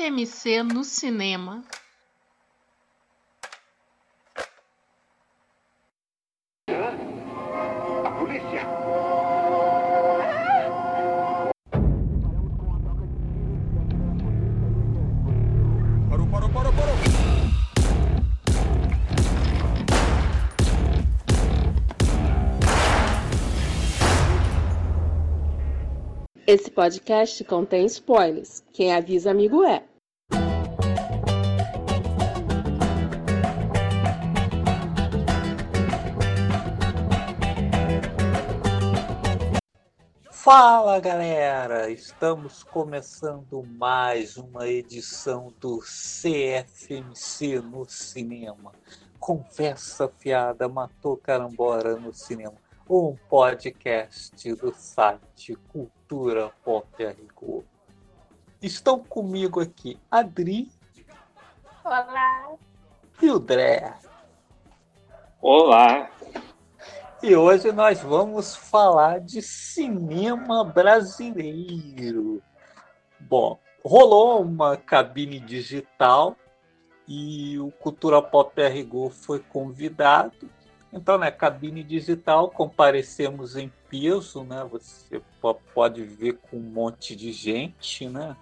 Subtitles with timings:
[0.00, 1.62] CFMC no cinema.
[6.66, 8.66] A polícia!
[16.08, 16.94] Parou, parou, parou, parou!
[26.46, 28.64] Esse podcast contém spoilers.
[28.72, 29.89] Quem avisa amigo é.
[40.52, 48.72] Fala galera, estamos começando mais uma edição do CFMC no cinema.
[49.20, 52.56] Conversa fiada matou carambora no cinema.
[52.88, 57.62] Um podcast do site Cultura Pop Rigor.
[58.60, 60.68] Estão comigo aqui Adri
[61.84, 62.54] Olá.
[63.22, 63.94] e o Dré.
[65.40, 66.10] Olá.
[67.22, 72.42] E hoje nós vamos falar de cinema brasileiro.
[73.18, 76.34] Bom, rolou uma cabine digital
[77.06, 80.48] e o Cultura Pop RGO foi convidado.
[80.90, 84.66] Então, né, cabine digital, comparecemos em peso, né?
[84.70, 88.34] Você po- pode ver com um monte de gente, né?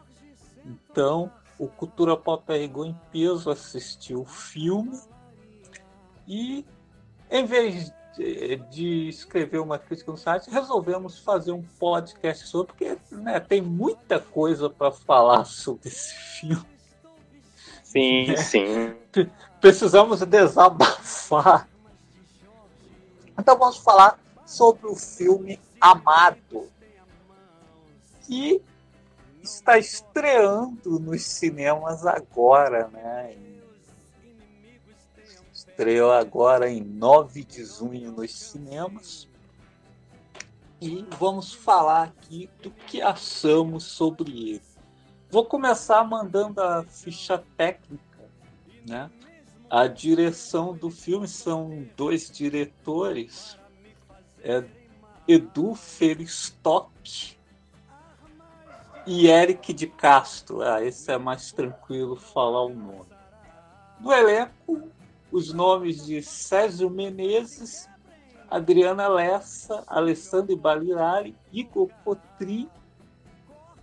[0.64, 4.96] Então, o Cultura Pop RGO em peso assistiu o filme
[6.28, 6.64] e
[7.28, 12.98] em vez de, de escrever uma crítica no site, resolvemos fazer um podcast sobre, porque
[13.14, 16.66] né, tem muita coisa para falar sobre esse filme.
[17.84, 18.94] Sim, sim.
[19.60, 21.68] Precisamos desabafar.
[23.38, 26.68] Então vamos falar sobre o filme Amado,
[28.26, 28.60] que
[29.40, 33.36] está estreando nos cinemas agora, né?
[35.78, 39.28] Estreou agora em 9 de junho nos cinemas.
[40.80, 44.62] E vamos falar aqui do que achamos sobre ele.
[45.30, 48.28] Vou começar mandando a ficha técnica,
[48.88, 49.08] né?
[49.70, 53.56] A direção do filme são dois diretores,
[54.42, 54.64] é
[55.28, 57.38] Edu Feristock
[59.06, 60.60] e Eric de Castro.
[60.60, 63.06] Ah, esse é mais tranquilo falar o nome.
[64.00, 64.90] Do elenco,
[65.30, 67.88] os nomes de Sérgio Menezes,
[68.50, 72.68] Adriana Lessa, Alessandro Balirari, Igor Cotrim,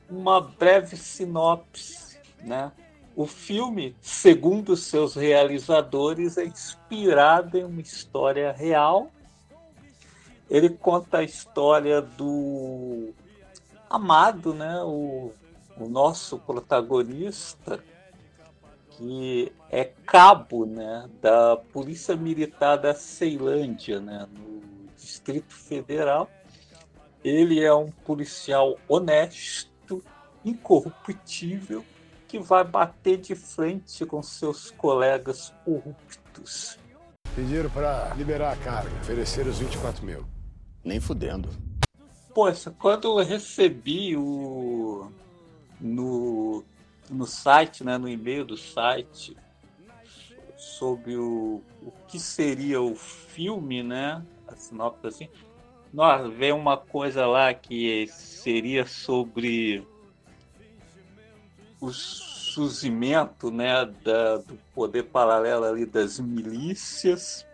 [0.09, 2.71] uma breve sinopse, né?
[3.15, 9.09] O filme, segundo seus realizadores, é inspirado em uma história real.
[10.49, 13.13] Ele conta a história do
[13.89, 14.81] Amado, né?
[14.83, 15.31] o,
[15.77, 17.81] o nosso protagonista,
[18.97, 21.09] que é cabo né?
[21.21, 24.27] da Polícia Militar da Ceilândia, né?
[24.31, 24.61] no
[24.95, 26.29] Distrito Federal.
[27.23, 30.03] Ele é um policial honesto,
[30.43, 31.83] incorruptível,
[32.27, 36.77] que vai bater de frente com seus colegas corruptos.
[37.35, 40.25] Pediram pra liberar a carga, ofereceram os 24 mil.
[40.83, 41.49] Nem fudendo.
[42.33, 45.11] Poxa, quando eu recebi o
[45.81, 46.63] no,
[47.09, 49.35] no site, né, no e-mail do site,
[50.57, 54.23] sobre o, o que seria o filme, né?
[54.47, 55.29] A sinopse assim.
[55.93, 59.87] Nossa, veio uma coisa lá que seria sobre
[61.79, 67.45] o surgimento né, da, do poder paralelo ali das milícias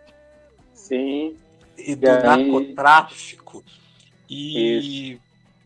[0.72, 1.36] Sim.
[1.76, 3.64] e do E aí- narcotráfico.
[4.28, 5.20] E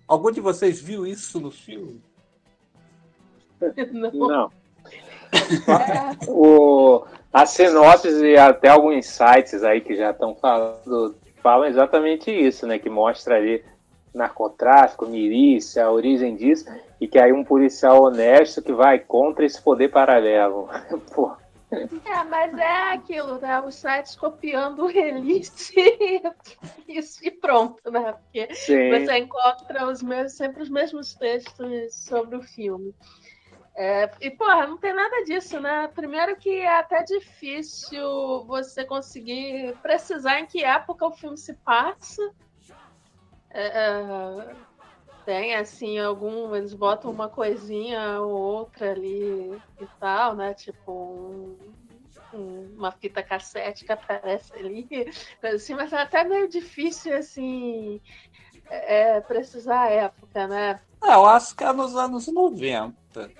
[0.08, 2.02] algum de vocês viu isso no filme?
[3.92, 4.28] Não.
[4.28, 4.50] Não.
[6.28, 12.66] o, a sinopse e até alguns sites aí que já estão falando falam exatamente isso,
[12.66, 12.78] né?
[12.78, 13.64] Que mostra ali
[14.12, 16.64] narcotráfico, milícia, a origem disso,
[17.00, 20.68] e que aí um policial honesto que vai contra esse poder paralelo.
[21.14, 21.36] Pô,
[21.70, 23.60] É, mas é aquilo, né?
[23.60, 25.74] Os sites copiando o release
[26.88, 28.14] isso, e pronto, né?
[28.14, 28.90] Porque sim.
[28.90, 32.94] você encontra os mesmos, sempre os mesmos textos sobre o filme.
[33.78, 35.86] É, e, porra, não tem nada disso, né?
[35.88, 38.02] Primeiro que é até difícil
[38.46, 42.22] você conseguir precisar em que época o filme se passa.
[43.50, 44.56] É, é,
[45.26, 46.54] tem, assim, algum...
[46.54, 50.54] Eles botam uma coisinha ou outra ali e tal, né?
[50.54, 51.76] Tipo um-
[52.32, 54.88] um- uma fita cassete que aparece ali,
[55.42, 58.00] assim, mas é até meio difícil, assim,
[58.70, 60.80] é, precisar a época, né?
[61.02, 63.30] Ah, eu acho que é nos anos 90.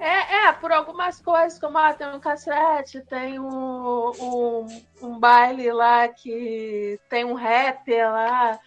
[0.00, 4.66] É, é, por algumas coisas, como ah, tem um cassete, tem um, um,
[5.02, 8.60] um baile lá que tem um rapper lá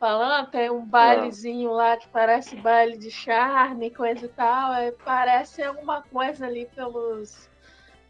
[0.00, 4.72] falando, tem um bailezinho lá que parece baile de charme, coisa e tal.
[5.04, 7.47] parece alguma coisa ali pelos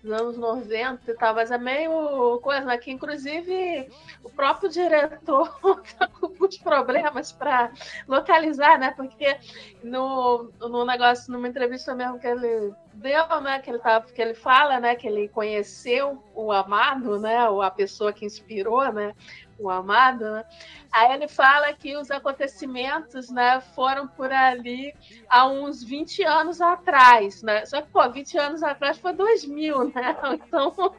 [0.03, 2.79] dos anos 90 e tal, mas é meio coisa, né?
[2.79, 3.91] Que inclusive
[4.23, 5.49] o próprio diretor
[5.99, 7.73] tá com alguns problemas para
[8.07, 8.93] localizar, né?
[8.97, 9.37] Porque
[9.83, 13.59] no, no negócio, numa entrevista mesmo que ele deu, né?
[13.61, 14.95] Que ele, tava, que ele fala, né?
[14.95, 17.49] Que ele conheceu o amado, né?
[17.49, 19.15] Ou a pessoa que inspirou, né?
[19.59, 20.45] O amado, né?
[20.93, 24.95] Aí ele fala que os acontecimentos, né, foram por ali
[25.29, 27.67] há uns 20 anos atrás, né?
[27.67, 30.17] Só que, pô, 20 anos atrás foi 2000, né?
[30.49, 30.95] Então,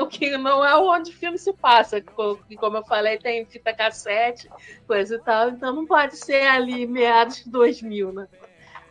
[0.00, 2.00] o que não é onde o filme se passa.
[2.00, 4.48] Como eu falei, tem fita cassete,
[4.86, 5.48] coisa e tal.
[5.48, 8.28] Então, não pode ser ali meados de 2000, né?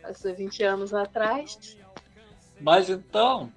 [0.02, 1.78] Vai ser 20 anos atrás.
[2.60, 3.52] Mas então,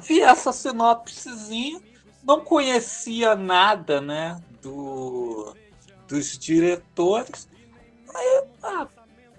[0.00, 1.80] vi essa sinopsezinha,
[2.22, 5.54] não conhecia nada, né, do,
[6.06, 7.48] dos diretores.
[8.14, 8.88] Aí, ah,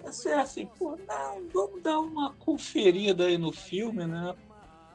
[0.02, 4.34] pensei assim, pô, não, vamos dar uma conferida aí no filme, né,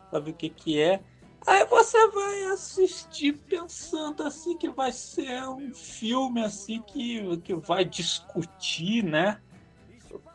[0.10, 1.02] pra ver o que que é.
[1.48, 7.86] Aí você vai assistir pensando assim que vai ser um filme assim que, que vai
[7.86, 9.42] discutir, né?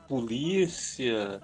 [0.08, 1.42] Polícia,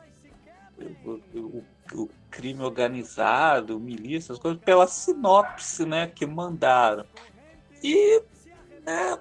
[1.05, 1.65] o, o,
[1.95, 7.05] o crime organizado, milícia, as coisas, pela sinopse né, que mandaram.
[7.83, 8.23] E
[8.85, 9.19] né,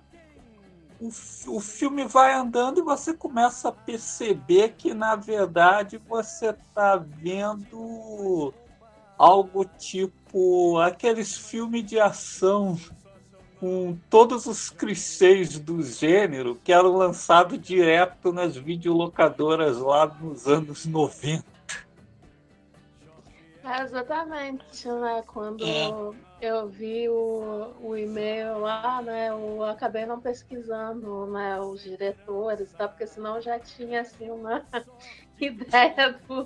[1.00, 1.10] o,
[1.56, 8.54] o filme vai andando e você começa a perceber que, na verdade, você está vendo
[9.18, 12.78] algo tipo aqueles filmes de ação
[13.60, 20.86] com todos os clichês do gênero que eram lançados direto nas videolocadoras lá nos anos
[20.86, 21.59] 90.
[23.70, 25.24] É exatamente, né?
[25.28, 25.92] Quando é.
[26.42, 29.30] eu vi o, o e-mail lá, né?
[29.30, 32.88] Eu acabei não pesquisando né, os diretores, tá?
[32.88, 34.66] Porque senão eu já tinha assim uma
[35.40, 36.46] ideia do,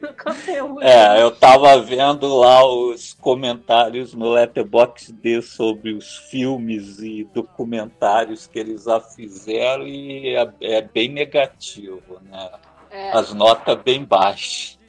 [0.00, 0.82] do conteúdo.
[0.82, 8.58] É, eu tava vendo lá os comentários no Letterboxd sobre os filmes e documentários que
[8.58, 12.50] eles já fizeram e é, é bem negativo, né?
[12.90, 13.12] É.
[13.12, 14.79] As notas bem baixas.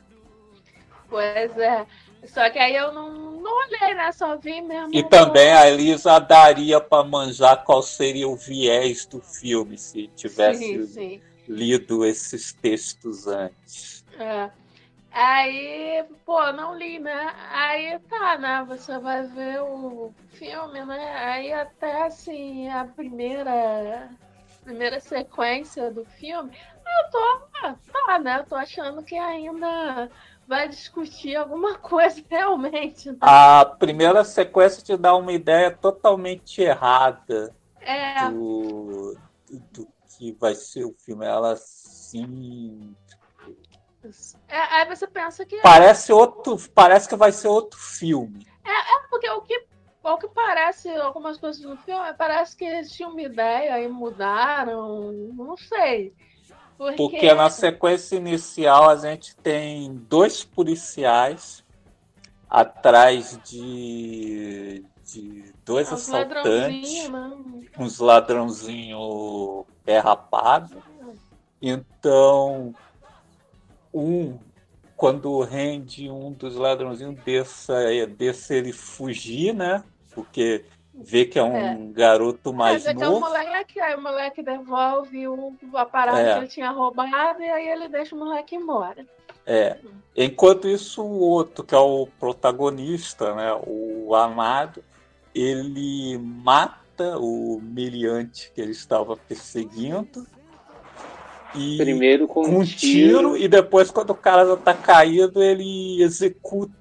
[1.11, 1.85] Pois é.
[2.25, 4.13] Só que aí eu não, não olhei, né?
[4.13, 4.95] Só vi mesmo.
[4.95, 10.59] E também a Elisa daria para manjar qual seria o viés do filme se tivesse
[10.59, 11.21] sim, sim.
[11.49, 14.05] lido esses textos antes.
[14.17, 14.49] É.
[15.11, 17.33] Aí, pô, não li, né?
[17.51, 18.63] Aí tá, né?
[18.69, 21.15] Você vai ver o filme, né?
[21.17, 24.09] Aí até assim, a primeira
[24.63, 28.39] primeira sequência do filme, eu tô, ah, tá, né?
[28.39, 30.09] Eu tô achando que ainda
[30.47, 33.11] vai discutir alguma coisa realmente.
[33.11, 33.17] Né?
[33.21, 38.29] A primeira sequência te dá uma ideia totalmente errada é.
[38.29, 39.17] do,
[39.71, 41.25] do que vai ser o filme.
[41.25, 42.95] Ela assim
[44.47, 45.61] é, aí você pensa que.
[45.61, 46.57] Parece outro.
[46.73, 48.47] Parece que vai ser outro filme.
[48.65, 49.65] É, é porque o que,
[50.03, 55.11] o que parece, algumas coisas no filme, parece que eles tinham uma ideia e mudaram.
[55.33, 56.13] Não sei.
[56.81, 56.95] Porque...
[56.97, 61.63] porque na sequência inicial a gente tem dois policiais
[62.49, 67.31] atrás de, de dois Uns assaltantes, né?
[67.77, 70.81] uns ladrãozinho pé rapado.
[71.61, 72.73] Então
[73.93, 74.39] um
[74.97, 77.75] quando rende um dos ladrãozinhos dessa,
[78.17, 79.83] desse ele fugir, né?
[80.15, 81.77] Porque vê que é um é.
[81.91, 83.05] garoto mais é, novo.
[83.05, 86.33] É o moleque, aí o moleque devolve o, a parada é.
[86.33, 89.05] que ele tinha roubado e aí ele deixa o moleque embora.
[89.45, 89.77] É.
[90.15, 93.53] Enquanto isso, o outro, que é o protagonista, né?
[93.65, 94.83] O Amado,
[95.33, 100.27] ele mata o meliante que ele estava perseguindo
[101.55, 105.43] e Primeiro com, com um tiro, tiro, e depois, quando o cara já tá caído,
[105.43, 106.73] ele executa,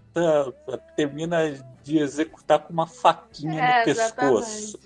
[0.97, 1.53] termina
[1.91, 4.79] de executar com uma faquinha é, no pescoço.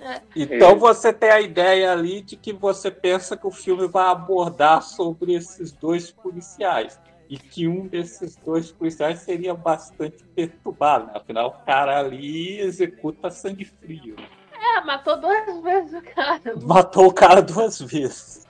[0.00, 0.20] É.
[0.34, 0.74] Então é.
[0.74, 5.34] você tem a ideia ali de que você pensa que o filme vai abordar sobre
[5.34, 6.98] esses dois policiais.
[7.28, 11.06] E que um desses dois policiais seria bastante perturbado.
[11.06, 11.12] Né?
[11.14, 14.16] Afinal, o cara ali executa sangue frio.
[14.52, 16.56] É, matou duas vezes o cara.
[16.62, 18.41] Matou o cara duas vezes.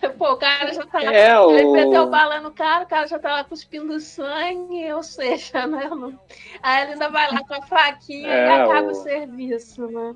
[0.18, 1.02] Pô, o cara já tá.
[1.02, 1.50] É, o...
[1.50, 5.88] Ele meteu bala no cara, o cara já tá lá cuspindo sangue, ou seja, né?
[6.62, 8.90] Aí ele ainda vai lá com a faquinha é, e acaba o...
[8.90, 10.14] o serviço, né?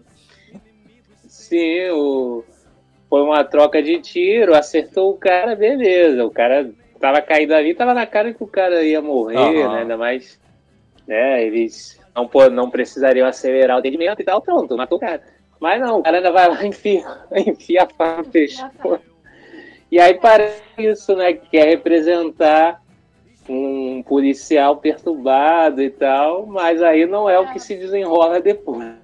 [1.27, 2.45] Sim, o...
[3.09, 6.25] foi uma troca de tiro, acertou o cara, beleza.
[6.25, 6.71] O cara
[7.01, 9.73] tava caído ali, tava na cara que o cara ia morrer, uhum.
[9.73, 9.81] né?
[9.81, 10.39] Ainda mais,
[11.07, 11.45] né?
[11.45, 15.23] Eles não, pô, não precisariam acelerar o atendimento e tal, pronto, matou o cara.
[15.61, 17.05] Mas não, o cara ainda vai lá e enfia,
[17.47, 19.10] enfia a faca no pescoço.
[19.91, 21.33] E aí parece isso, né?
[21.33, 22.81] Que quer representar
[23.49, 28.95] um policial perturbado e tal, mas aí não é, o que se desenrola depois.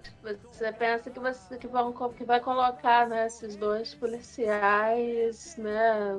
[0.52, 6.19] Você pensa que, você, que, vão, que vai colocar né, esses dois policiais né,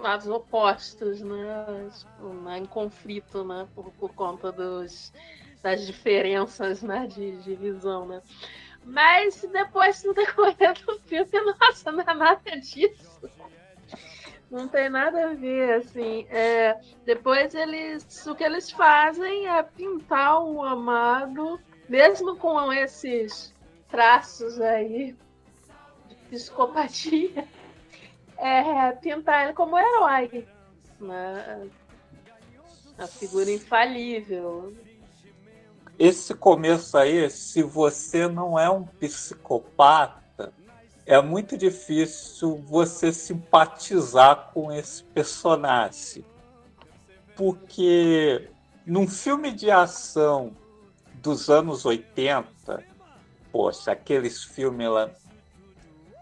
[0.00, 1.66] lados opostos, né,
[1.98, 5.12] tipo, né, em conflito né, por, por conta dos,
[5.62, 8.06] das diferenças né, de, de visão.
[8.06, 8.22] Né?
[8.84, 11.28] Mas depois, no decorrer do filme,
[11.60, 13.30] nossa, não é nada disso.
[14.52, 16.26] Não tem nada a ver, assim.
[16.28, 18.26] É, depois eles.
[18.26, 23.54] O que eles fazem é pintar o amado, mesmo com esses
[23.88, 25.16] traços aí
[26.06, 27.48] de psicopatia,
[28.36, 30.46] é, pintar ele como herói.
[31.00, 31.70] Né?
[32.98, 34.76] A figura infalível.
[35.98, 40.21] Esse começo aí, se você não é um psicopata,
[41.04, 46.24] é muito difícil você simpatizar com esse personagem.
[47.36, 48.48] Porque
[48.86, 50.56] num filme de ação
[51.14, 52.84] dos anos 80,
[53.50, 55.10] poxa, aqueles filmes lá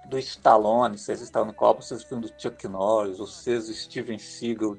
[0.07, 4.77] do Stallone, vocês estão no copo, vocês viram do Chuck Norris, vocês Steven Seagal,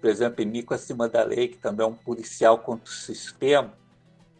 [0.00, 3.72] por exemplo, em Nico Acima da Lei, que também é um policial contra o sistema,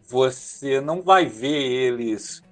[0.06, 2.42] você não vai ver eles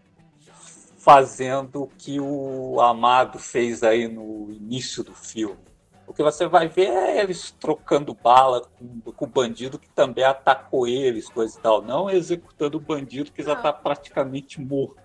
[1.04, 5.62] fazendo o que o Amado fez aí no início do filme.
[6.06, 10.25] O que você vai ver é eles trocando bala com, com o bandido que também
[10.25, 11.82] atacou eles, coisa e tal.
[11.82, 15.02] Não executando o bandido que já está praticamente morto.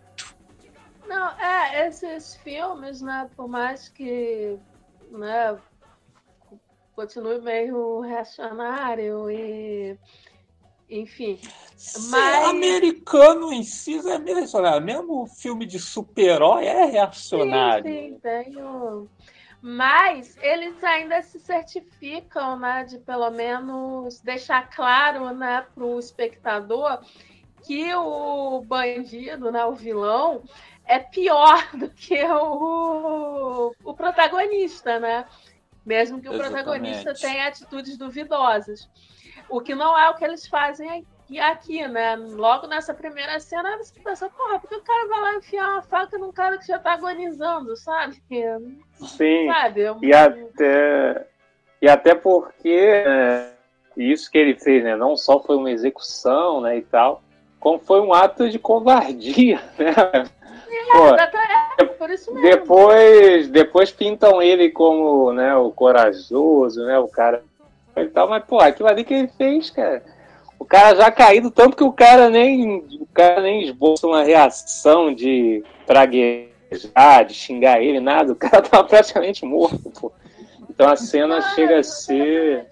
[1.05, 4.57] Não, é, esses filmes, né, por mais que
[5.11, 5.57] né,
[6.95, 9.99] continue meio reacionário e
[10.89, 11.39] enfim.
[12.09, 12.45] Mas...
[12.45, 14.85] americano em si é reacionário.
[14.85, 17.85] Mesmo o filme de super-herói é reacionário.
[17.85, 19.09] Sim, sim, tenho.
[19.61, 27.01] Mas eles ainda se certificam, né, de pelo menos deixar claro, né, para o espectador
[27.65, 30.43] que o bandido, né, o vilão,
[30.85, 35.25] é pior do que o, o protagonista, né?
[35.85, 36.63] Mesmo que o Exatamente.
[36.63, 38.89] protagonista tenha atitudes duvidosas.
[39.49, 42.15] O que não é o que eles fazem aqui, aqui né?
[42.15, 45.81] Logo nessa primeira cena, você pensa, porra, por que o cara vai lá enfiar uma
[45.81, 48.21] faca num cara que já tá agonizando, sabe?
[48.95, 49.47] Sim.
[49.47, 49.81] Sabe?
[49.81, 51.27] É e, até,
[51.81, 53.51] e até porque né,
[53.97, 54.95] isso que ele fez, né?
[54.95, 57.21] Não só foi uma execução, né, e tal,
[57.59, 59.93] como foi um ato de covardia, né?
[60.71, 62.49] É, Pô, é, por isso mesmo.
[62.49, 67.43] Depois, depois pintam ele como né, o corajoso, né, o cara
[68.03, 70.03] e tal, mas, pô, aquilo ali que ele fez, cara.
[70.59, 72.79] O cara já caído, tanto que o cara nem.
[72.99, 78.33] O cara nem esboça uma reação de praguejar, de xingar ele, nada.
[78.33, 80.11] O cara tava praticamente morto, pô.
[80.69, 82.67] Então a cena Não, chega a ser.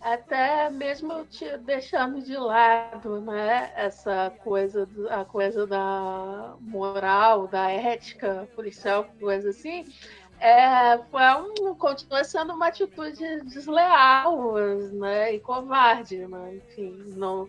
[0.00, 3.70] Até mesmo te deixando de lado, né?
[3.76, 9.84] Essa coisa, a coisa da moral, da ética policial, coisa assim
[10.42, 14.54] é, foi um, continua sendo uma atitude desleal
[14.92, 16.56] né, e covarde, né?
[16.56, 17.48] enfim, não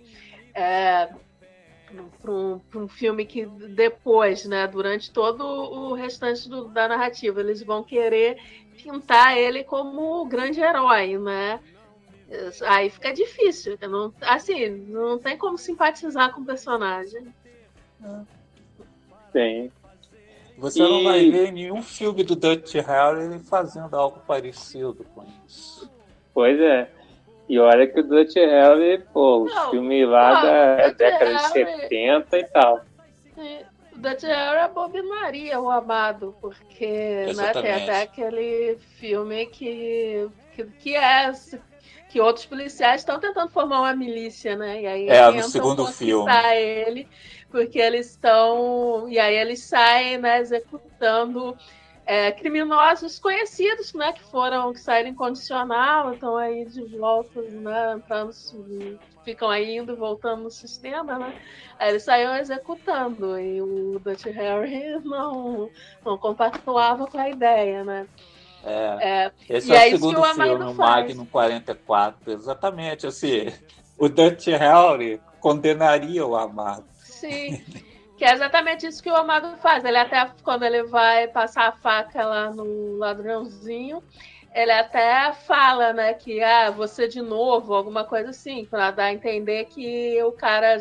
[0.54, 1.10] é,
[2.22, 7.64] para um, um, filme que depois, né, durante todo o restante do, da narrativa, eles
[7.64, 8.38] vão querer
[8.78, 11.60] pintar ele como o grande herói, né?
[12.68, 17.34] Aí fica difícil, não, assim, não tem como simpatizar com o personagem.
[19.32, 19.72] Tem,
[20.64, 20.82] você e...
[20.82, 25.92] não vai ver nenhum filme do Dutch Harry fazendo algo parecido com isso.
[26.34, 26.90] Pois é.
[27.50, 32.44] E olha que o Dutch Harry, pô, os filmes lá da década de 70 e
[32.46, 32.82] tal.
[33.92, 40.96] O Dutch Harry abominaria o amado, porque né, tem até aquele filme que, que, que
[40.96, 41.34] é
[42.14, 44.84] que outros policiais estão tentando formar uma milícia, né?
[44.84, 46.32] E aí é, no segundo filme.
[46.56, 47.10] ele
[47.50, 49.10] porque eles estão.
[49.10, 51.58] E aí eles saem né, executando
[52.06, 54.14] é, criminosos conhecidos, né?
[54.14, 57.94] Que foram, que saíram em condicional, estão aí de volta, né?
[57.96, 58.32] Entrando,
[59.26, 61.34] ficam aí indo e voltando no sistema, né?
[61.80, 63.40] Aí eles saíram executando.
[63.40, 65.68] E o Dutch Harry não,
[66.06, 68.08] não compactuava com a ideia, né?
[68.66, 73.06] É, é, esse é, é o segundo filme, o Magnum 44, exatamente.
[73.06, 73.52] Assim,
[73.98, 76.86] o Dutch Harry condenaria o Amado.
[77.04, 77.62] Sim.
[78.18, 79.84] Que é exatamente isso que o Amado faz.
[79.84, 84.02] Ele até quando ele vai passar a faca lá no ladrãozinho,
[84.54, 89.14] ele até fala, né, que ah, você de novo, alguma coisa assim, para dar a
[89.14, 90.78] entender que o cara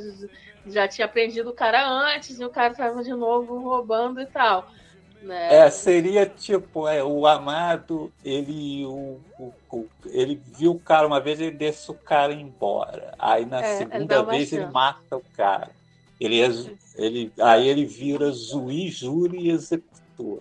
[0.67, 4.69] já tinha prendido o cara antes e o cara estava de novo roubando e tal.
[5.23, 5.55] Né?
[5.55, 11.21] É, seria tipo, é, o amado, ele, o, o, o, ele viu o cara uma
[11.21, 13.15] vez, ele deixa o cara embora.
[13.19, 15.71] Aí na é, segunda vez ele mata o cara.
[16.21, 16.49] Ele, é,
[16.97, 20.41] ele, aí ele vira juiz, júri e executor.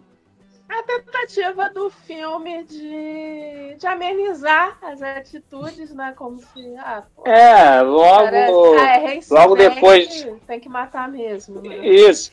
[0.68, 6.14] A tentativa do filme de, de amenizar as atitudes, né?
[6.16, 6.76] Como se.
[6.78, 8.80] Ah, pô, é, logo.
[8.80, 10.26] ah, é logo depois.
[10.48, 11.62] Tem que matar mesmo.
[11.62, 11.78] Né?
[11.86, 12.32] Isso.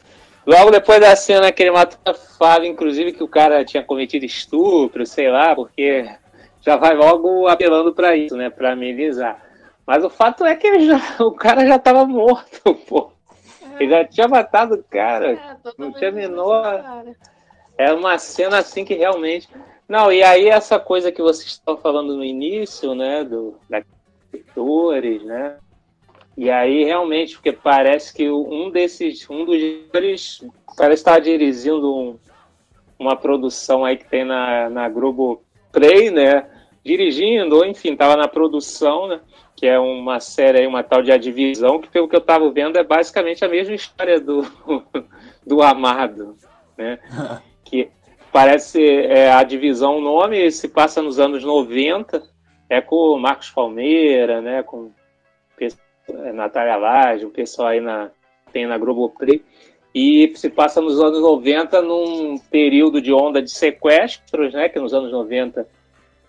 [0.48, 5.04] Logo depois da cena que ele mata, fala, inclusive, que o cara tinha cometido estupro,
[5.04, 6.10] sei lá, porque
[6.62, 8.48] já vai logo apelando para isso, né?
[8.48, 9.42] Para amenizar.
[9.86, 13.12] Mas o fato é que já, o cara já estava morto, pô.
[13.74, 13.82] É.
[13.82, 15.32] Ele já tinha matado o cara.
[15.32, 17.04] É, não tinha menor.
[17.76, 19.50] É uma cena assim que realmente.
[19.86, 23.22] Não, e aí essa coisa que vocês estão falando no início, né?
[23.22, 23.82] Do, da
[24.32, 25.58] atores, né?
[26.38, 30.40] E aí, realmente, porque parece que um desses, um dos diretores,
[30.76, 32.16] parece estar dirigindo um,
[32.96, 35.42] uma produção aí que tem na, na Globo
[35.72, 36.48] Play, né?
[36.84, 39.20] Dirigindo, ou enfim, estava na produção, né?
[39.56, 42.48] Que é uma série aí, uma tal de A Divisão, que pelo que eu estava
[42.52, 44.46] vendo é basicamente a mesma história do,
[45.44, 46.36] do Amado,
[46.76, 47.00] né?
[47.64, 47.90] que
[48.30, 52.22] parece é, A Divisão o nome, se passa nos anos 90,
[52.70, 54.62] é com o Marcos Palmeira, né?
[54.62, 54.92] Com
[56.32, 58.10] Natália Laje, o pessoal aí na,
[58.52, 59.42] tem na Globoplay,
[59.94, 64.92] e se passa nos anos 90 num período de onda de sequestros, né, que nos
[64.92, 65.66] anos 90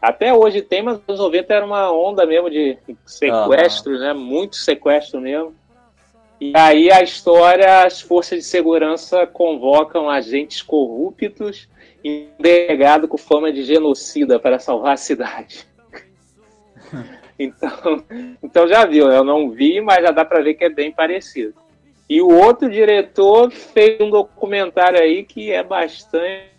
[0.01, 4.55] até hoje tem, mas nos anos 90 era uma onda mesmo de sequestros, né, muito
[4.55, 5.53] sequestro mesmo.
[6.39, 11.67] E aí a história, as forças de segurança convocam agentes corruptos
[12.01, 15.67] e um delegado com fama de genocida para salvar a cidade.
[17.39, 18.03] Então,
[18.43, 21.53] então já viu, eu não vi, mas já dá para ver que é bem parecido.
[22.09, 26.49] E o outro diretor fez um documentário aí que é bastante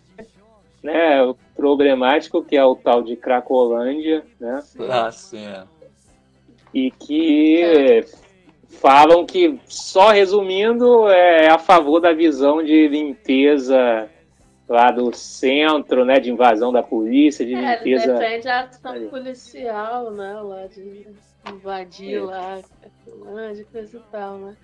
[0.81, 4.63] né, problemático, que é o tal de Cracolândia, né?
[4.89, 5.45] Ah, sim.
[5.45, 5.63] É.
[6.73, 8.05] E que
[8.79, 14.09] falam que, só resumindo, é a favor da visão de limpeza
[14.71, 18.13] lá do centro, né, de invasão da polícia, de é, limpeza.
[18.13, 21.07] defende a ação policial, né, lá de
[21.51, 22.21] invadir é.
[22.21, 22.61] lá
[23.53, 24.57] de coisa e tal, né.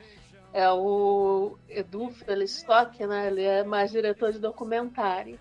[0.53, 5.37] É o Edu Felistock, né, ele é mais diretor de documentário.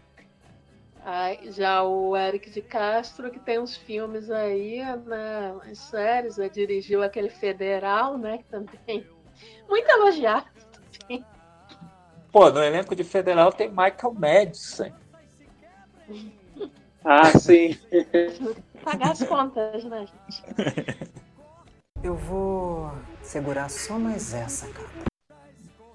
[1.05, 6.49] Aí, já o Eric de Castro, que tem uns filmes aí, né, as séries, né,
[6.49, 9.07] dirigiu aquele Federal, né, que também
[9.71, 10.56] muito elogiado.
[12.37, 14.93] Pô, no elenco de Federal tem Michael Madison.
[17.09, 17.79] Ah, sim.
[18.83, 20.43] Pagar as contas, né, gente?
[22.03, 22.91] Eu vou
[23.23, 24.89] segurar só mais essa, cara.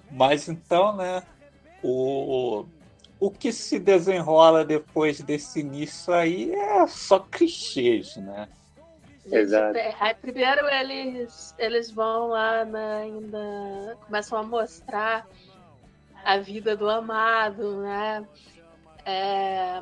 [0.10, 1.22] Mas então, né,
[1.84, 2.64] o,
[3.20, 8.48] o que se desenrola depois desse início aí é só clichês, né?
[9.30, 9.78] Exato.
[10.00, 15.28] Aí, primeiro eles, eles vão lá né, ainda começam a mostrar
[16.24, 18.28] a vida do amado, né?
[19.06, 19.82] É...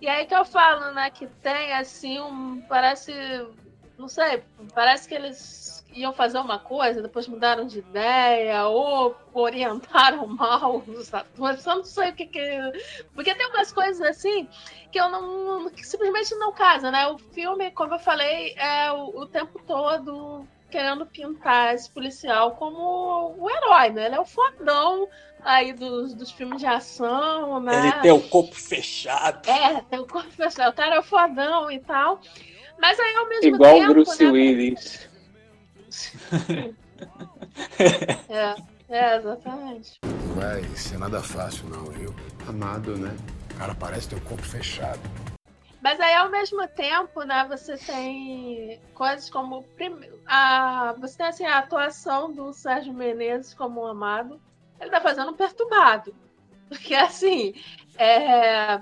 [0.00, 2.60] E aí que eu falo, né, que tem assim um.
[2.62, 3.12] Parece.
[3.98, 4.42] Não sei,
[4.74, 11.66] parece que eles iam fazer uma coisa, depois mudaram de ideia, ou orientaram mal atores,
[11.66, 12.58] eu não sei o que que.
[13.14, 14.48] Porque tem umas coisas assim
[14.90, 15.68] que eu não.
[15.70, 17.06] que simplesmente não casa, né?
[17.08, 23.34] O filme, como eu falei, é o, o tempo todo querendo pintar esse policial como
[23.36, 24.06] o herói, né?
[24.06, 25.08] Ele é o fodão
[25.44, 27.88] aí dos, dos filmes de ação, né?
[27.88, 29.48] Ele tem o corpo fechado.
[29.48, 30.72] É, tem o corpo fechado.
[30.72, 32.20] O cara é o fodão e tal.
[32.78, 33.82] Mas aí ao mesmo Igual tempo.
[33.84, 34.30] Igual Bruce né?
[34.30, 35.08] Willis.
[38.28, 38.54] é,
[38.88, 39.98] é, exatamente.
[40.02, 42.14] Não vai ser nada fácil, não, viu?
[42.48, 43.14] Amado, né?
[43.52, 45.00] O cara parece ter o corpo fechado.
[45.82, 49.64] Mas aí, ao mesmo tempo, né, você tem coisas como
[50.26, 54.40] a, você tem assim, a atuação do Sérgio Menezes como um amado.
[54.80, 56.14] Ele tá fazendo um perturbado.
[56.68, 57.54] Porque, assim,
[57.98, 58.80] é,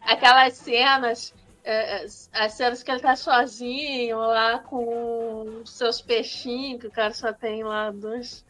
[0.00, 6.90] aquelas cenas, é, as cenas que ele tá sozinho lá com seus peixinhos, que o
[6.90, 8.44] cara só tem lá dois,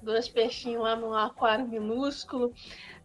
[0.00, 2.52] dois peixinhos lá num aquário minúsculo.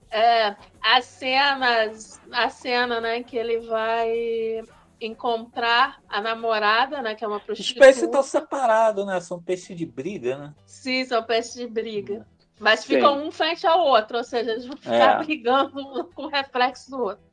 [0.10, 4.64] É, as cenas, a cena, né, que ele vai
[5.00, 7.80] encontrar a namorada, né, que é uma prostituta.
[7.80, 9.20] Os peixes estão separados, né?
[9.20, 10.56] São peixes de briga, né?
[10.66, 12.26] Sim, são peixes de briga.
[12.60, 12.96] Mas Sim.
[12.96, 15.24] ficam um frente ao outro, ou seja, eles vão ficar é.
[15.24, 17.24] brigando um com o reflexo do outro.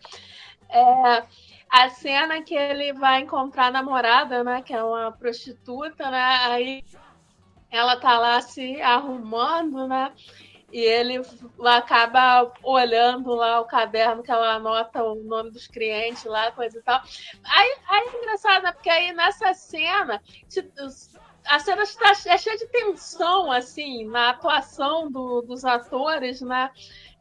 [0.68, 1.24] É,
[1.70, 4.62] a cena que ele vai encontrar a namorada, né?
[4.62, 6.38] Que é uma prostituta, né?
[6.46, 6.84] Aí
[7.70, 10.12] ela tá lá se arrumando, né?
[10.72, 11.20] E ele
[11.64, 16.82] acaba olhando lá o caderno que ela anota o nome dos clientes lá, coisa e
[16.82, 17.00] tal.
[17.44, 18.72] Aí, aí é engraçado, né?
[18.72, 20.20] Porque aí nessa cena,
[21.46, 26.70] a cena está é cheia de tensão, assim, na atuação do, dos atores, né?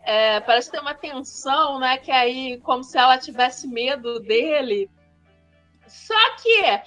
[0.01, 1.97] É, parece ter uma tensão, né?
[1.97, 4.89] Que aí, como se ela tivesse medo dele.
[5.87, 6.81] Só que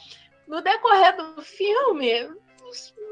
[0.47, 2.29] no decorrer do filme,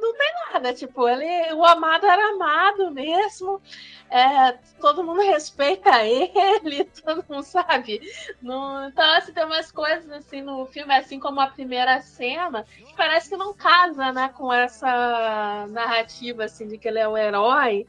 [0.04, 0.72] não tem nada.
[0.72, 3.60] Tipo, ele, o amado era amado mesmo.
[4.10, 8.00] É, todo mundo respeita ele, todo mundo sabe.
[8.40, 13.30] Então, assim, tem umas coisas assim no filme, assim como a primeira cena, que parece
[13.30, 17.86] que não casa, né, com essa narrativa assim de que ele é o herói.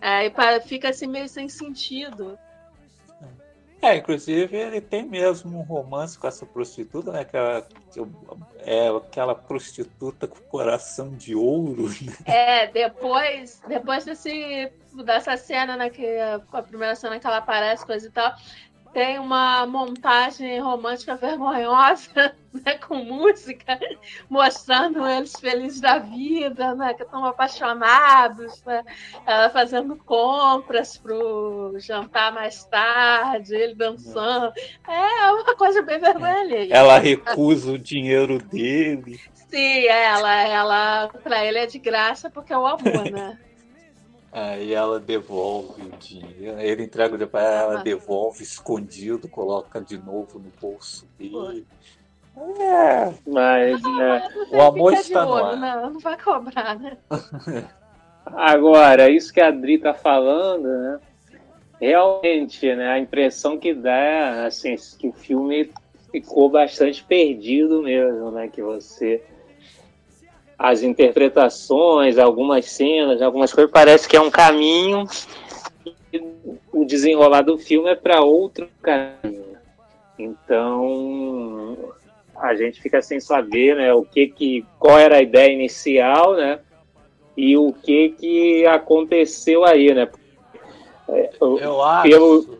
[0.00, 2.38] É, e fica assim meio sem sentido.
[3.82, 7.20] É, inclusive ele tem mesmo um romance com essa prostituta, né?
[7.20, 7.66] Aquela,
[8.58, 11.88] é, aquela prostituta com coração de ouro.
[11.88, 12.12] Né?
[12.26, 14.70] É, depois, depois desse,
[15.04, 15.88] dessa cena, né?
[15.88, 16.06] Que,
[16.52, 18.34] a primeira cena que ela aparece, coisa e tal,
[18.92, 23.78] tem uma montagem romântica vergonhosa, né, com música,
[24.28, 28.82] mostrando eles felizes da vida, né, que estão apaixonados, né,
[29.26, 34.52] ela fazendo compras pro jantar mais tarde, ele dançando.
[34.88, 39.20] É uma coisa bem vergonha Ela recusa o dinheiro dele.
[39.48, 43.38] Sim, ela, ela, para ele é de graça porque é o amor, né?
[44.32, 46.60] Aí ela devolve o dinheiro.
[46.60, 51.66] Ele entrega o dinheiro para ela, ela devolve escondido, coloca de novo no bolso dele.
[52.36, 55.56] É, mas né, o amor está no ar.
[55.56, 56.96] Não, não vai cobrar, né?
[58.24, 61.00] Agora, isso que a Adri tá falando, né?
[61.80, 62.92] Realmente, né?
[62.92, 65.72] A impressão que dá, assim, que o filme
[66.12, 68.48] ficou bastante perdido mesmo, né?
[68.48, 69.24] Que você
[70.60, 75.06] as interpretações, algumas cenas, algumas coisas, parece que é um caminho
[76.12, 76.22] e
[76.70, 79.56] o desenrolar do filme é para outro caminho.
[80.18, 81.78] Então
[82.36, 86.58] a gente fica sem saber, né, o que que qual era a ideia inicial, né,
[87.34, 90.10] e o que que aconteceu aí, né?
[91.40, 92.08] Eu acho.
[92.10, 92.59] Pelo,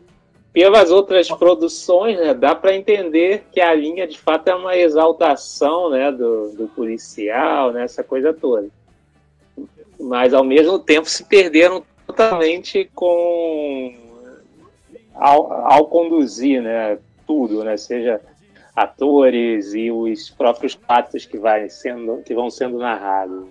[0.53, 5.91] pelas outras produções, né, dá para entender que a linha de fato é uma exaltação
[5.91, 8.69] né, do, do policial, né, essa coisa toda.
[9.99, 13.95] Mas ao mesmo tempo se perderam totalmente com
[15.15, 18.21] ao, ao conduzir né, tudo, né, seja
[18.75, 23.47] atores e os próprios fatos que, vai sendo, que vão sendo narrados.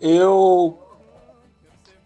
[0.00, 0.78] Eu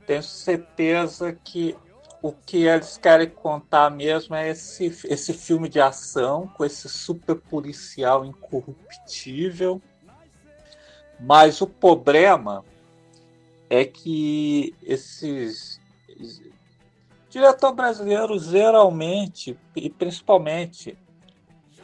[0.06, 1.76] tenho certeza que
[2.22, 7.36] o que eles querem contar mesmo é esse, esse filme de ação com esse super
[7.36, 9.80] policial incorruptível.
[11.20, 12.64] Mas o problema
[13.70, 15.80] é que esses
[17.28, 20.96] diretor brasileiros geralmente e principalmente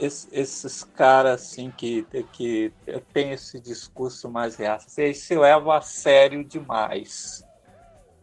[0.00, 2.72] esses, caras assim que, que
[3.12, 4.56] tem esse discurso mais
[4.98, 7.44] eles se levam a sério demais.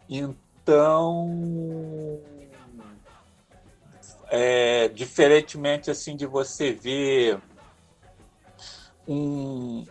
[0.10, 2.22] Então, então,
[4.30, 7.40] é, diferentemente assim de você ver
[9.08, 9.86] um,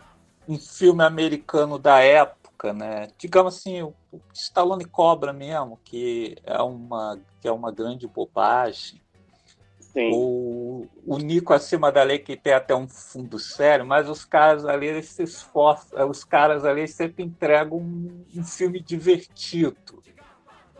[0.47, 3.09] um filme americano da época, né?
[3.17, 9.01] Digamos assim, o, o Stallone Cobra mesmo, que é uma que é uma grande bobagem.
[9.79, 10.11] Sim.
[10.13, 14.65] O, o Nico acima da lei que tem até um fundo sério, mas os caras
[14.65, 20.01] ali eles se esforçam, os caras ali sempre entregam um, um filme divertido.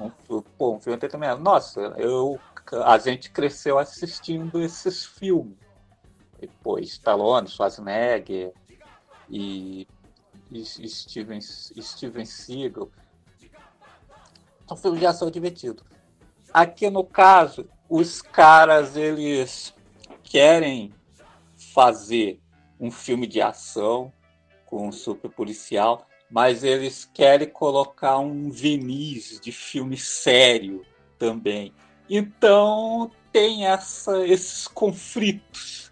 [0.01, 1.41] Um, pô, um filme entretenimento.
[1.41, 2.39] Nossa, eu,
[2.83, 5.57] a gente cresceu assistindo esses filmes.
[6.41, 8.51] E, pô, Stallone, Schwarzenegger
[9.29, 9.87] e,
[10.49, 12.89] e Steven, Steven Seagal.
[14.67, 15.83] São filmes de ação divertido.
[16.53, 19.73] Aqui no caso, os caras eles
[20.23, 20.93] querem
[21.73, 22.41] fazer
[22.79, 24.11] um filme de ação
[24.65, 30.85] com um super policial, mas eles querem colocar um verniz de filme sério
[31.19, 31.73] também.
[32.09, 35.91] Então tem essa, esses conflitos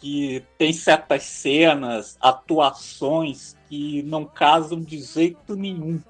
[0.00, 6.00] que tem certas cenas, atuações que não casam de jeito nenhum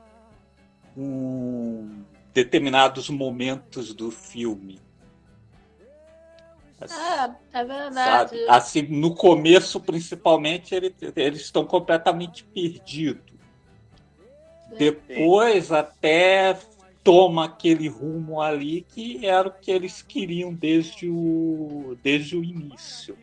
[0.95, 1.89] com
[2.35, 4.81] determinados momentos do filme.
[6.81, 8.31] Ah, é verdade.
[8.31, 8.49] Sabe?
[8.49, 13.38] Assim, no começo, principalmente, ele, eles estão completamente perdidos.
[14.77, 16.59] Depois até
[17.03, 23.17] toma aquele rumo ali que era o que eles queriam desde o, desde o início.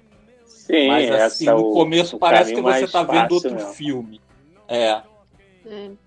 [0.46, 3.54] Sim, Mas assim, no o, começo o parece que caminho você tá mais vendo outro
[3.54, 3.74] mesmo.
[3.74, 4.22] filme.
[4.68, 5.04] É.
[5.64, 5.98] Sim.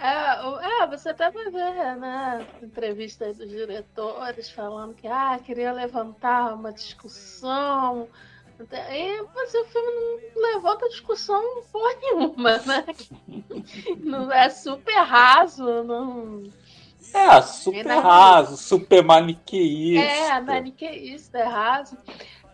[0.00, 5.72] É, o- é, você até vai ver, né, entrevistas dos diretores falando que ah, queria
[5.72, 8.08] levantar uma discussão.
[8.60, 9.88] E mas o filme
[10.34, 11.42] não levanta discussão
[11.72, 12.84] porra nenhuma, né?
[14.02, 16.42] Não, é super raso, não.
[17.14, 20.02] É, super Nada raso, super maniqueísta.
[20.34, 21.96] É, maniqueísta, é raso.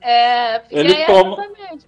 [0.01, 1.87] É, Ele aí, toma- exatamente.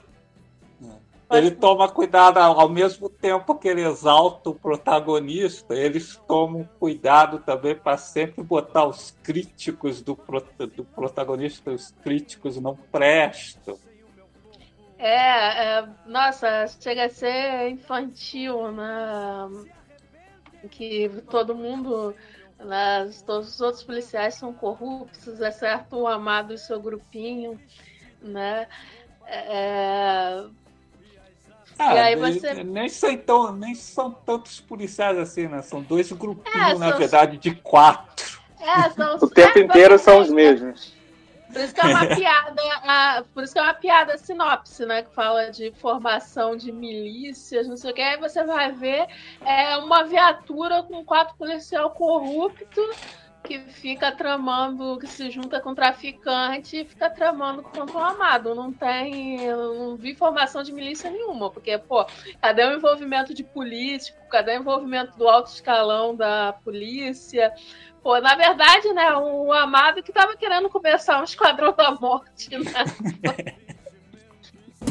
[1.29, 7.74] Ele toma cuidado, ao mesmo tempo que ele exalta o protagonista, eles tomam cuidado também
[7.74, 13.76] para sempre botar os críticos do, prota- do protagonista, os críticos não prestam.
[14.98, 19.66] É, é, nossa, chega a ser infantil, né?
[20.70, 22.14] Que todo mundo,
[22.59, 27.61] né, todos os outros policiais são corruptos, exceto o amado e seu grupinho,
[28.22, 28.66] né?
[29.26, 30.44] É,
[31.78, 35.61] Ah, E aí nem- você- nem, são tão, nem são tantos policiais assim, né?
[35.61, 38.40] São dois grupinhos, É, na são- verdade, de quatro.
[38.59, 40.95] é, são- O tempo é, inteiro são os mesmos.
[41.57, 45.03] Por isso que é uma piada, a- por isso que é uma piada sinopse, né?
[45.03, 48.03] Que fala de formação de milícias, não sei o que.
[48.03, 49.07] Aí você vai ver
[49.40, 52.81] é uma viatura com quatro policial corrupto
[53.46, 58.54] que fica tramando, que se junta com traficante e fica tramando contra o amado.
[58.54, 59.46] Não tem.
[59.46, 62.04] Não vi formação de milícia nenhuma, porque, pô,
[62.40, 64.18] cadê o envolvimento de político?
[64.28, 67.52] Cadê o envolvimento do alto escalão da polícia?
[68.02, 72.72] Pô, na verdade, né, o Amado que tava querendo começar um esquadrão da morte, né?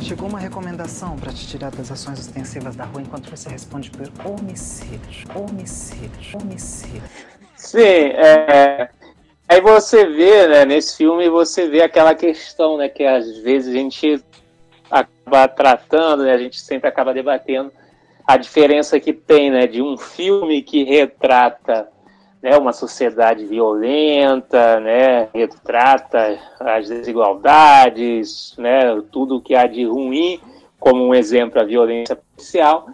[0.02, 4.12] Chegou uma recomendação para te tirar das ações ostensivas da rua enquanto você responde por
[4.24, 5.28] homicídio.
[5.34, 6.40] Homicídio.
[6.40, 7.02] Homicídio.
[7.56, 8.90] Sim, é.
[9.48, 13.78] Aí você vê, né, nesse filme, você vê aquela questão, né, que às vezes a
[13.78, 14.24] gente
[14.90, 17.72] acaba tratando, né, a gente sempre acaba debatendo
[18.26, 21.88] a diferença que tem, né, de um filme que retrata,
[22.42, 30.40] né, uma sociedade violenta, né, retrata as desigualdades, né, tudo que há de ruim,
[30.80, 32.88] como um exemplo a violência policial,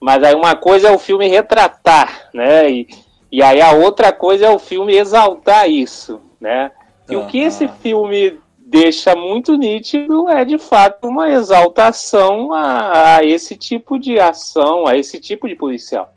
[0.00, 2.88] mas aí uma coisa é o filme retratar, né, e,
[3.30, 6.72] e aí a outra coisa é o filme exaltar isso, né?
[7.08, 13.24] E o que esse filme deixa muito nítido é de fato uma exaltação a, a
[13.24, 16.12] esse tipo de ação, a esse tipo de policial.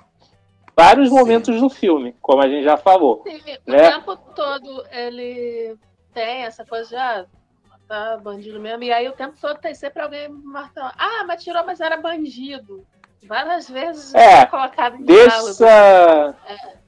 [0.75, 1.15] Vários Sim.
[1.15, 3.23] momentos no filme, como a gente já falou.
[3.25, 3.91] Sim, o Né?
[3.91, 5.77] tempo todo ele
[6.13, 7.25] tem essa coisa de ah,
[7.87, 8.83] tá bandido mesmo.
[8.83, 10.93] E aí o tempo todo tem sempre alguém martelando.
[10.97, 12.85] Ah, mas tirou, mas era bandido.
[13.27, 15.03] Várias vezes É, é colocado em.
[15.03, 16.35] Deixa,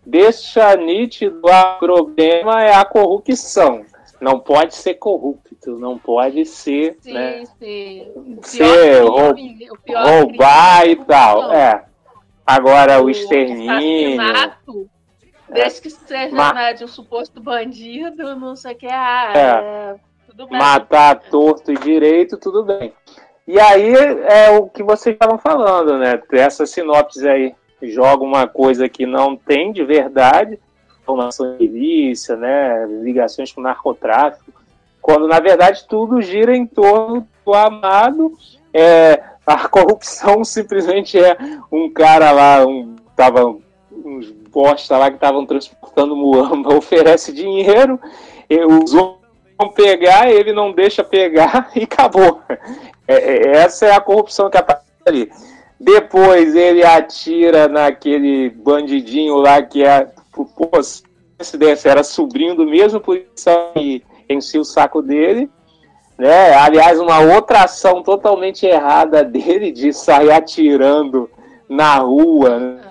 [0.06, 3.86] deixa nítido o problema é a corrupção.
[4.20, 8.08] Não pode ser corrupto, não pode ser, Sim, né, sim.
[8.42, 11.52] Ser crime- pior roubar crime e é tal.
[11.54, 11.86] É.
[12.46, 14.22] Agora o O extermínio.
[14.22, 14.90] assassinato,
[15.50, 20.42] Desde que seja Ma- né, de um suposto bandido, não sei o que, ah, É.
[20.42, 22.92] é, matar torto e direito, tudo bem.
[23.48, 26.22] E aí é o que vocês estavam falando, né?
[26.32, 30.58] Essa sinopse aí joga uma coisa que não tem de verdade,
[31.06, 32.86] formação de milícia, né?
[33.02, 34.52] Ligações com narcotráfico,
[35.02, 38.38] quando na verdade tudo gira em torno do amado.
[38.74, 41.38] É, a corrupção simplesmente é
[41.72, 43.56] um cara lá, um tava
[43.92, 48.00] uns bosta lá que estavam transportando muamba, oferece dinheiro,
[48.84, 49.20] os vão
[49.76, 52.42] pegar, ele não deixa pegar e acabou.
[53.08, 55.32] É, é, essa é a corrupção que aparece ali.
[55.80, 63.72] Depois ele atira naquele bandidinho lá que é, pô, coincidência, era sobrinho do mesmo policial
[63.74, 65.50] que enchia o saco dele.
[66.18, 66.56] Né?
[66.56, 71.30] Aliás, uma outra ação totalmente errada dele de sair atirando
[71.68, 72.60] na rua.
[72.60, 72.82] né?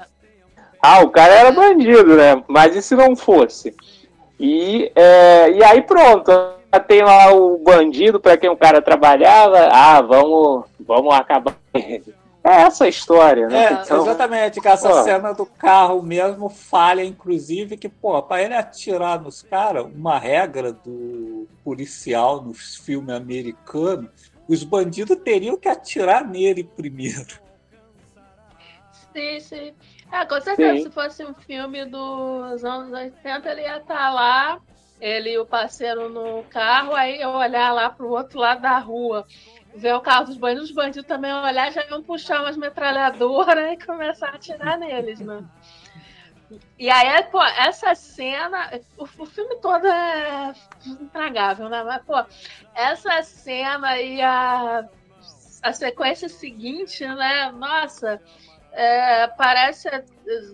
[0.83, 2.43] Ah, o cara era bandido, né?
[2.49, 3.75] Mas e se não fosse?
[4.39, 6.31] E, é, e aí pronto,
[6.81, 9.69] tem lá o bandido para quem o cara trabalhava.
[9.71, 12.15] Ah, vamos, vamos acabar com ele.
[12.45, 13.67] É essa a história, né?
[13.67, 15.03] É, Então, exatamente, que essa pô.
[15.05, 20.73] cena do carro mesmo falha, inclusive, que, pô, pra ele atirar nos caras, uma regra
[20.73, 24.11] do policial nos filmes americanos,
[24.49, 27.41] os bandidos teriam que atirar nele primeiro.
[29.13, 29.73] Sim, sim.
[30.11, 30.83] Ah, com certeza, Sim.
[30.85, 34.59] se fosse um filme dos anos 80, ele ia estar lá,
[35.03, 39.27] ele e o parceiro no carro, aí eu olhar lá pro outro lado da rua,
[39.75, 43.85] ver o carro dos bandidos, os bandidos também olhar, já iam puxar umas metralhadoras e
[43.85, 45.43] começar a atirar neles, né?
[46.79, 48.71] E aí, pô, essa cena.
[48.97, 50.53] O, o filme todo é
[50.87, 51.83] intragável, né?
[51.83, 52.25] Mas, pô,
[52.75, 54.87] essa cena e a,
[55.63, 57.51] a sequência seguinte, né?
[57.53, 58.21] Nossa,
[58.71, 59.89] é, parece.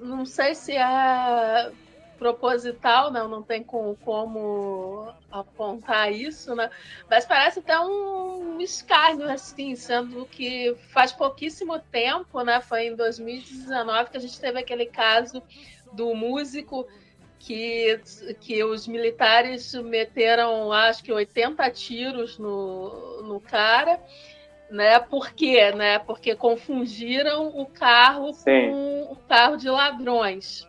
[0.01, 1.73] Não sei se é
[2.19, 6.69] proposital, não, não tem com, como apontar isso, né?
[7.09, 12.61] Mas parece até um escárnio, assim, sendo que faz pouquíssimo tempo, né?
[12.61, 15.43] Foi em 2019 que a gente teve aquele caso
[15.93, 16.87] do músico
[17.39, 18.01] que,
[18.41, 24.01] que os militares meteram, acho que 80 tiros no, no cara,
[24.71, 24.99] né?
[24.99, 25.71] Por quê?
[25.73, 25.99] Né?
[26.01, 28.71] Porque confundiram o carro Sim.
[28.71, 30.67] com o carro de ladrões,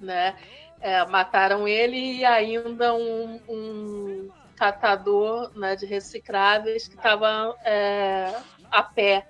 [0.00, 0.36] né?
[0.80, 8.34] É, mataram ele e ainda um, um catador né, de recicláveis que estava é,
[8.70, 9.26] a pé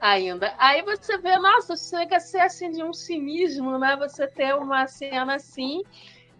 [0.00, 0.54] ainda.
[0.58, 3.96] Aí você vê, nossa, chega a ser assim de um cinismo, né?
[3.96, 5.82] Você ter uma cena assim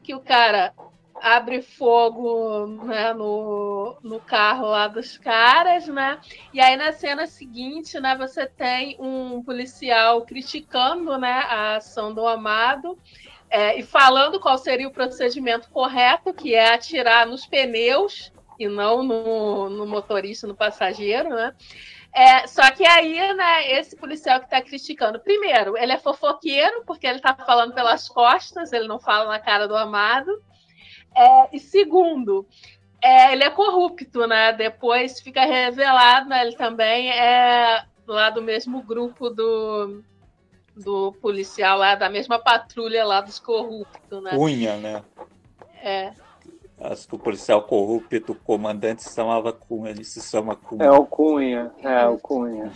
[0.03, 0.73] que o cara
[1.21, 6.21] abre fogo né, no, no carro lá dos caras, né?
[6.53, 12.27] E aí na cena seguinte, né, você tem um policial criticando né, a ação do
[12.27, 12.97] amado
[13.51, 19.03] é, e falando qual seria o procedimento correto, que é atirar nos pneus e não
[19.03, 21.55] no, no motorista, no passageiro, né?
[22.13, 27.07] É, só que aí, né, esse policial que está criticando, primeiro, ele é fofoqueiro, porque
[27.07, 30.31] ele está falando pelas costas, ele não fala na cara do amado.
[31.15, 32.47] É, e segundo,
[33.01, 34.53] é, ele é corrupto, né?
[34.53, 40.03] Depois fica revelado, né, ele também é lá do mesmo grupo do,
[40.79, 44.31] do policial lá, da mesma patrulha lá dos corruptos, né?
[44.31, 45.03] Cunha, né?
[45.83, 46.13] É.
[46.81, 50.85] Acho que o policial corrupto, o comandante se chamava Cunha, ele se chama Cunha.
[50.85, 52.73] É o Cunha, é o Cunha.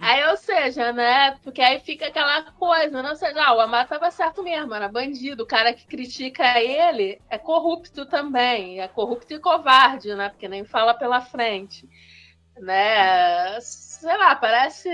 [0.00, 1.36] Aí, ou seja, né?
[1.42, 5.42] Porque aí fica aquela coisa, não seja, ah, o Amado tava certo mesmo, era bandido.
[5.42, 10.28] O cara que critica ele é corrupto também, é corrupto e covarde, né?
[10.28, 11.88] Porque nem fala pela frente,
[12.56, 13.60] né?
[13.60, 14.88] Sei lá, parece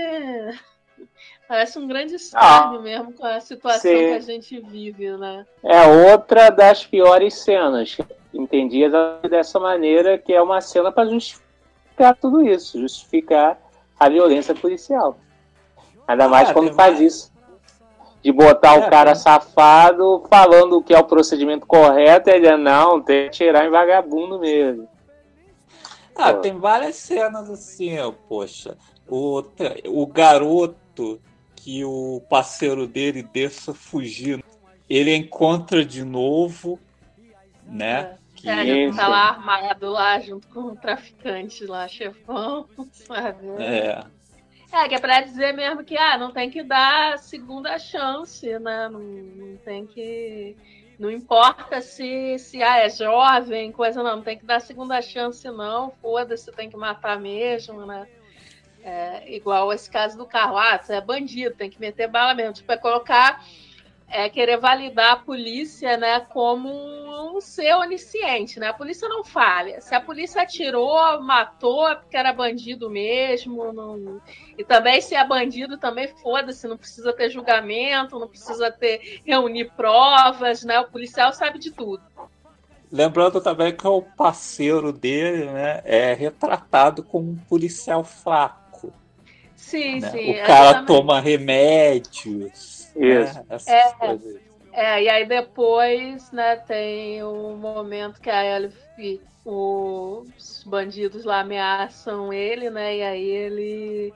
[1.47, 3.97] Parece um grande escárnio ah, mesmo com a situação sim.
[3.97, 5.45] que a gente vive, né?
[5.63, 7.97] É outra das piores cenas.
[8.33, 8.83] Entendi
[9.29, 13.59] dessa maneira que é uma cena para justificar tudo isso, justificar
[13.99, 15.17] a violência policial.
[16.07, 16.99] Ainda mais ah, quando faz mais...
[16.99, 17.35] isso.
[18.23, 22.57] De botar é, o cara safado falando o que é o procedimento correto, e ele
[22.57, 24.87] não, tem que tirar em vagabundo mesmo.
[26.15, 26.39] Ah, Pô.
[26.39, 28.75] tem várias cenas assim, poxa.
[29.07, 29.43] O,
[29.89, 31.21] o garoto
[31.65, 34.43] que o parceiro dele desça fugindo.
[34.87, 36.79] Ele encontra de novo,
[37.65, 38.01] né?
[38.01, 38.17] É.
[38.35, 38.47] Que...
[38.47, 43.47] É, ele tá lá armado lá junto com o traficante lá, chefão, sabe?
[43.57, 44.05] É.
[44.71, 48.87] É, que é pra dizer mesmo que ah, não tem que dar segunda chance, né?
[48.87, 50.55] Não, não tem que.
[50.99, 55.49] Não importa se, se ah, é jovem, coisa não, não tem que dar segunda chance,
[55.49, 55.89] não.
[55.99, 58.07] Foda-se, tem que matar mesmo, né?
[58.87, 62.53] É, igual esse caso do carro, ah, você é bandido, tem que meter bala mesmo.
[62.53, 63.43] Tipo, é colocar,
[64.07, 66.69] é querer validar a polícia, né, como
[67.35, 68.67] um ser onisciente, né?
[68.67, 69.81] A polícia não falha.
[69.81, 73.73] Se a polícia atirou, matou, é porque era bandido mesmo.
[73.73, 74.21] Não...
[74.55, 79.71] E também, se é bandido, também foda-se, não precisa ter julgamento, não precisa ter reunir
[79.75, 80.79] provas, né?
[80.79, 82.03] O policial sabe de tudo.
[82.91, 88.64] Lembrando também que o parceiro dele né, é retratado como um policial fraco
[89.55, 90.09] Sim, né?
[90.11, 90.41] sim.
[90.41, 92.91] O cara toma remédios.
[92.95, 93.21] Né?
[93.21, 93.39] Isso.
[93.39, 93.57] Né?
[93.67, 94.41] É, coisas.
[94.71, 98.43] é, e aí depois, né, tem o um momento que a
[99.45, 102.97] os bandidos lá ameaçam ele, né?
[102.97, 104.13] E aí ele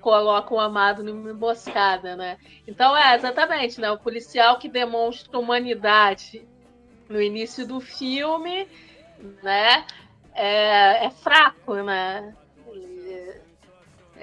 [0.00, 2.38] coloca o amado numa emboscada, né?
[2.66, 3.90] Então é exatamente, né?
[3.90, 6.42] O policial que demonstra humanidade
[7.08, 8.66] no início do filme,
[9.42, 9.84] né?
[10.34, 12.34] É, é fraco, né?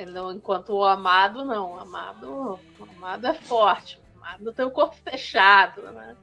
[0.05, 1.73] Não, enquanto o amado, não.
[1.73, 3.99] O amado, o amado é forte.
[4.15, 6.15] O amado tem o corpo fechado, né?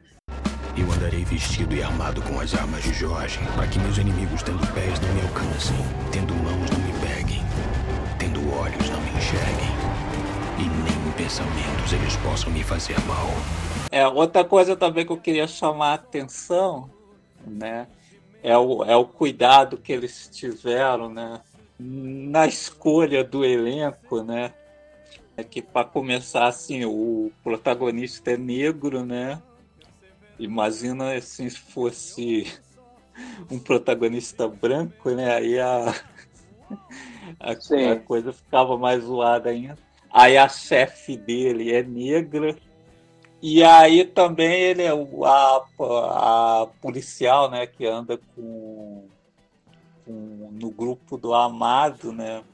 [0.77, 4.67] Eu andarei vestido e armado com as armas de Jorge, para que meus inimigos, tendo
[4.75, 5.77] pés, não me alcancem,
[6.11, 7.43] tendo mãos, não me peguem,
[8.19, 9.71] tendo olhos, não me enxerguem,
[10.59, 13.29] e nem em pensamentos eles possam me fazer mal.
[13.93, 16.91] É, outra coisa também que eu queria chamar a atenção,
[17.47, 17.87] né,
[18.43, 21.41] é o, é o cuidado que eles tiveram, né,
[21.79, 24.55] na escolha do elenco, né?
[25.37, 29.43] É que para começar assim, o protagonista é negro, né?
[30.39, 32.53] Imagina assim se fosse
[33.51, 35.35] um protagonista branco, né?
[35.35, 35.95] Aí a,
[37.41, 37.53] a,
[37.93, 39.79] a coisa ficava mais zoada ainda.
[40.11, 42.57] Aí a chefe dele é negra
[43.43, 45.65] E aí também ele é a,
[46.63, 48.94] a policial, né, que anda com,
[50.05, 52.45] com, no grupo do Amado, né?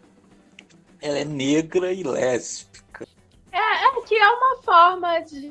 [1.01, 3.07] Ela é negra e lésbica.
[3.53, 5.49] É, é que é uma forma de,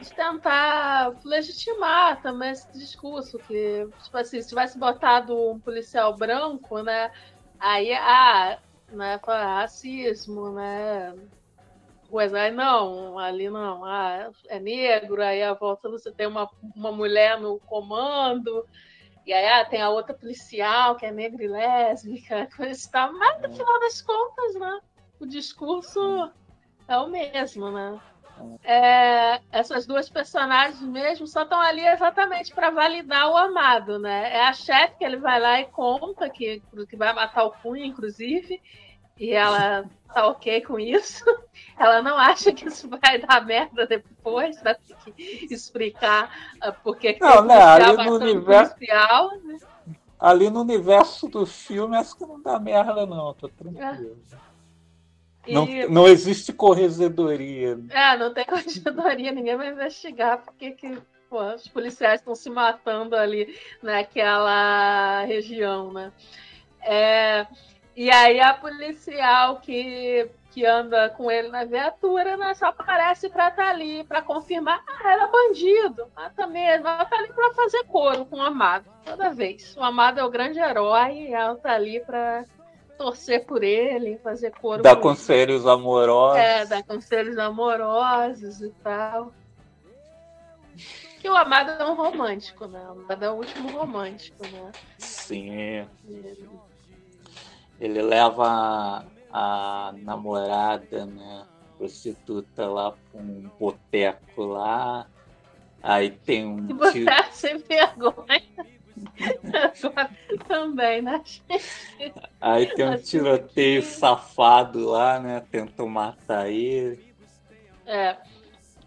[0.00, 6.82] de, tentar legitimar também esse discurso que, tipo assim, se tivesse botado um policial branco,
[6.82, 7.10] né?
[7.58, 8.58] Aí, ah,
[8.90, 11.14] né, racismo, né?
[12.12, 12.38] coisa.
[12.38, 17.40] Aí não, ali não, ah, é negro, aí a volta você tem uma, uma mulher
[17.40, 18.66] no comando,
[19.26, 23.12] e aí ah, tem a outra policial que é negra e lésbica, coisa e tal.
[23.12, 24.80] Mas no final das contas, né?
[25.20, 26.32] O discurso
[26.88, 28.00] é o mesmo, né?
[28.64, 34.34] É, essas duas personagens mesmo só estão ali exatamente para validar o amado, né?
[34.34, 37.86] É a chefe que ele vai lá e conta que, que vai matar o Cunha,
[37.86, 38.60] inclusive,
[39.18, 41.24] e ela tá ok com isso.
[41.78, 46.30] Ela não acha que isso vai dar merda depois, vai ter que explicar
[46.64, 47.60] uh, por que não, né?
[47.60, 49.58] Ali no universo, né?
[50.20, 54.16] ali no universo do filme, acho que não dá merda, não, tô tranquilo.
[54.30, 55.52] É.
[55.52, 55.88] Não, e...
[55.88, 57.78] não existe corregedoria.
[57.90, 60.98] É, não tem corregedoria, ninguém vai investigar porque que
[61.28, 66.12] pô, os policiais estão se matando ali naquela região, né?
[66.80, 67.46] É,
[67.94, 73.48] e aí a policial que, que anda com ele na viatura né, só aparece para
[73.48, 74.82] estar tá ali, para confirmar.
[74.88, 76.88] Ah, era bandido, mata mesmo.
[76.88, 79.76] Ela tá ali para fazer coro com o Amado, toda vez.
[79.76, 82.44] O Amado é o grande herói e ela tá ali para
[82.96, 85.70] torcer por ele, fazer coro Dar conselhos ele.
[85.70, 86.38] amorosos.
[86.38, 89.32] É, dar conselhos amorosos e tal.
[91.20, 92.82] Que o Amado é um romântico, né?
[92.88, 94.72] O Amado é o último romântico, né?
[94.98, 95.86] Sim.
[96.08, 96.48] Ele
[97.82, 98.46] ele leva
[99.32, 101.44] a, a namorada, né,
[101.76, 105.08] prostituta lá para um boteco lá.
[105.82, 106.62] Aí tem um.
[106.62, 107.10] Boteco tiro...
[107.32, 108.42] sem vergonha.
[110.46, 111.20] Também, né?
[112.40, 115.42] Aí tem um tiroteio safado lá, né?
[115.50, 117.12] Tentou matar ele.
[117.84, 118.16] É.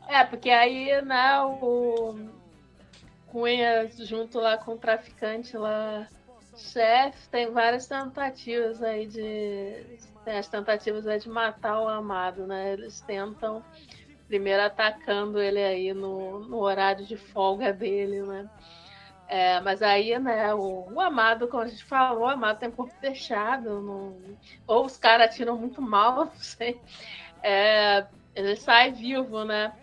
[0.07, 2.15] É, porque aí, né, o
[3.27, 6.07] Cunha junto lá com o traficante lá
[6.55, 9.99] chefe tem várias tentativas aí de.
[10.23, 12.73] Tem as tentativas aí de matar o amado, né?
[12.73, 13.63] Eles tentam
[14.27, 18.49] primeiro atacando ele aí no, no horário de folga dele, né?
[19.27, 22.93] É, mas aí, né, o, o, Amado, como a gente falou, o Amado tem corpo
[22.99, 24.37] fechado,
[24.67, 26.79] ou os caras atiram muito mal, não sei.
[27.41, 29.73] É, ele sai vivo, né?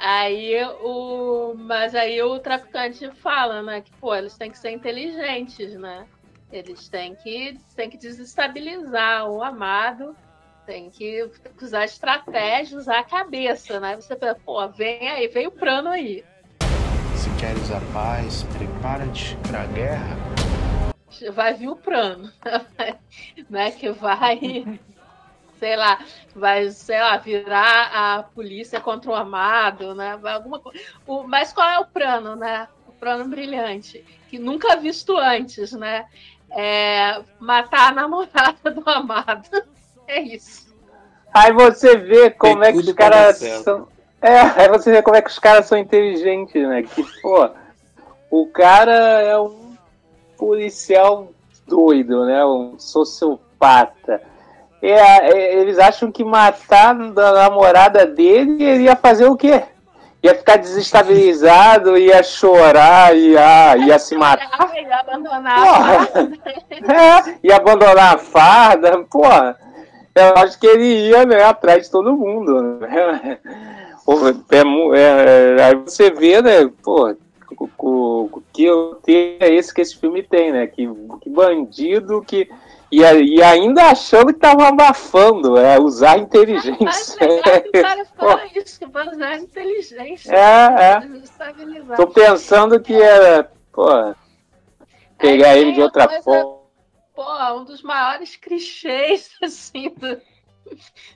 [0.00, 1.54] Aí o.
[1.58, 3.82] Mas aí o traficante fala, né?
[3.82, 6.06] Que, pô, eles têm que ser inteligentes, né?
[6.50, 10.16] Eles têm que, têm que desestabilizar o amado,
[10.64, 11.30] tem que
[11.60, 13.94] usar estratégia, usar a cabeça, né?
[13.94, 16.24] Você pensa, pô, vem aí, vem o plano aí.
[17.14, 20.16] Se queres a paz, prepara-te para a guerra.
[21.32, 22.32] Vai vir o plano,
[23.50, 23.70] né?
[23.70, 24.78] Que vai
[25.60, 25.98] sei lá,
[26.34, 30.18] vai, sei lá, virar a polícia contra o amado, né?
[30.24, 30.80] Alguma coisa.
[31.06, 32.66] O, mas qual é o plano, né?
[32.88, 36.06] O plano brilhante, que nunca visto antes, né?
[36.50, 39.48] É matar a namorada do amado.
[40.08, 40.74] É isso.
[41.32, 43.86] Aí você vê como Tem é que os caras são.
[44.20, 46.82] É, aí você vê como é que os caras são inteligentes, né?
[46.82, 47.48] Que, pô,
[48.28, 48.92] o cara
[49.22, 49.76] é um
[50.36, 51.28] policial
[51.64, 52.44] doido, né?
[52.44, 54.20] Um sociopata.
[54.82, 59.62] É, é, eles acham que matar a namorada dele ele ia fazer o quê?
[60.22, 64.70] Ia ficar desestabilizado, ia chorar, ia, ia se matar.
[64.74, 66.30] Ia abandonar a farda.
[66.80, 69.04] É, ia abandonar a farda.
[69.10, 69.56] Porra,
[70.14, 72.62] eu acho que ele ia né, atrás de todo mundo.
[72.80, 73.38] Né?
[74.50, 77.14] É, é, aí você vê, né, pô,
[77.78, 78.66] o, que
[79.40, 80.66] é esse que esse filme tem, né?
[80.66, 80.88] Que,
[81.20, 82.48] que bandido que
[82.90, 87.18] e, e ainda achando que tava abafando, é usar inteligência.
[87.70, 88.00] Que o cara
[88.54, 90.34] isso, que vai usar inteligência.
[90.34, 91.96] É, é.
[91.96, 93.86] Tô pensando que era, pô,
[95.18, 96.60] pegar ele de outra coisa, forma.
[97.14, 100.20] Pô, um dos maiores clichês, assim, do,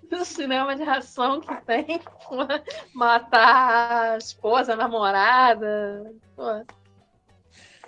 [0.09, 2.01] do cinema de ração que tem.
[2.95, 6.13] Matar a esposa, a namorada.
[6.37, 6.65] Pô.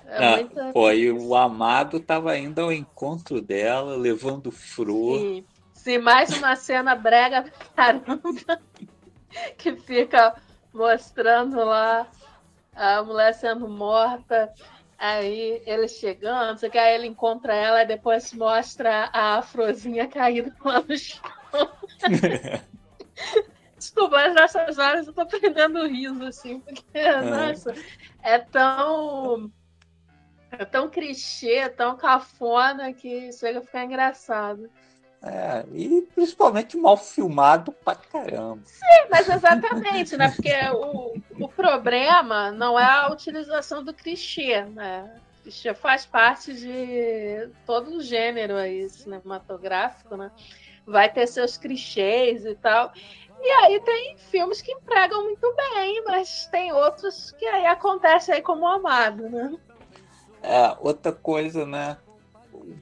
[0.08, 5.18] É pô, e o amado tava indo ao encontro dela, levando flor.
[5.18, 5.44] Sim.
[5.86, 7.44] Sim, mais uma cena brega
[7.76, 8.20] caramba
[9.56, 10.34] que fica
[10.72, 12.08] mostrando lá
[12.74, 14.52] a mulher sendo morta,
[14.98, 20.82] aí ele chegando, que aí ele encontra ela e depois mostra a afrozinha caída lá
[20.82, 21.22] no chão.
[23.78, 27.22] Desculpa, mas nessas horas eu tô prendendo riso, assim, porque, é.
[27.22, 27.72] nossa,
[28.22, 29.52] é tão.
[30.58, 34.70] É tão clichê, tão cafona que chega a ficar engraçado.
[35.22, 38.60] É, e principalmente mal filmado pra caramba.
[38.64, 40.30] Sim, mas exatamente, né?
[40.30, 45.20] Porque o, o problema não é a utilização do clichê, né?
[45.40, 50.30] O clichê faz parte de todo o gênero aí cinematográfico, né?
[50.86, 52.92] Vai ter seus clichês e tal.
[53.40, 58.42] E aí tem filmes que empregam muito bem, mas tem outros que aí acontece aí
[58.42, 59.52] como amado, né?
[60.42, 61.96] É, outra coisa, né?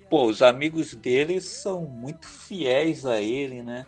[0.09, 3.87] pô, os amigos dele são muito fiéis a ele, né?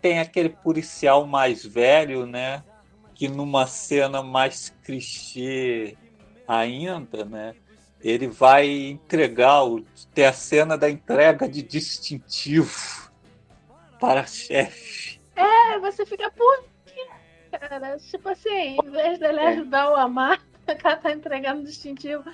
[0.00, 2.62] Tem aquele policial mais velho, né?
[3.14, 5.96] Que numa cena mais clichê
[6.46, 7.54] ainda, né?
[8.00, 9.80] Ele vai entregar, o,
[10.12, 13.10] ter a cena da entrega de distintivo
[14.00, 15.20] para chefe.
[15.36, 17.06] É, você fica, por quê,
[17.52, 17.96] cara?
[17.98, 22.24] Tipo assim, em vez dele ajudar o Amar, o cara tá entregando distintivo.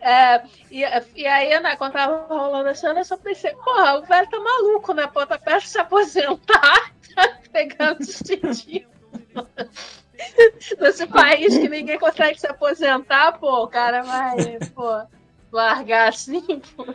[0.00, 0.82] É, e,
[1.14, 4.40] e aí, né, quando tava rolando a cena, eu só pensei, porra, o velho tá
[4.40, 5.06] maluco, né?
[5.06, 8.90] Pô, tá perto de se aposentar, tá entregando distintivo.
[10.80, 15.06] Nesse país que ninguém consegue se aposentar, pô, o cara vai, pô,
[15.52, 16.86] largar assim, pô.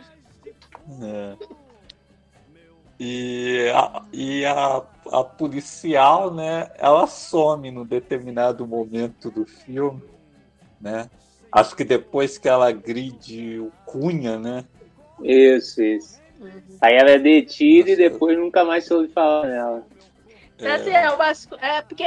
[1.02, 1.36] É.
[2.98, 10.11] E, a, e a, a policial, né, ela some no determinado momento do filme
[10.82, 11.08] né?
[11.50, 14.64] Acho que depois que ela agride o Cunha, né?
[15.22, 16.20] Isso, isso.
[16.40, 16.60] Uhum.
[16.80, 18.02] Aí ela é detida Nossa.
[18.02, 19.86] e depois nunca mais se ouve falar nela.
[20.58, 22.04] É, assim, é, umas, é porque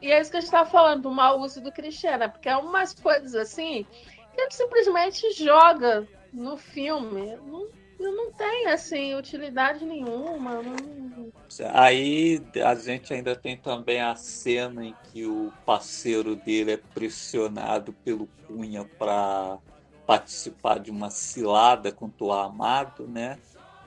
[0.00, 2.56] e é isso que a gente tá falando, do mau uso do Cristiano, porque é
[2.56, 3.86] umas coisas assim
[4.34, 7.36] que ele simplesmente joga no filme.
[7.46, 7.68] Não
[8.10, 10.62] não tem assim utilidade nenhuma.
[10.62, 11.32] Não...
[11.72, 17.92] Aí a gente ainda tem também a cena em que o parceiro dele é pressionado
[17.92, 19.58] pelo Cunha para
[20.06, 23.38] participar de uma cilada contra o Amado, né?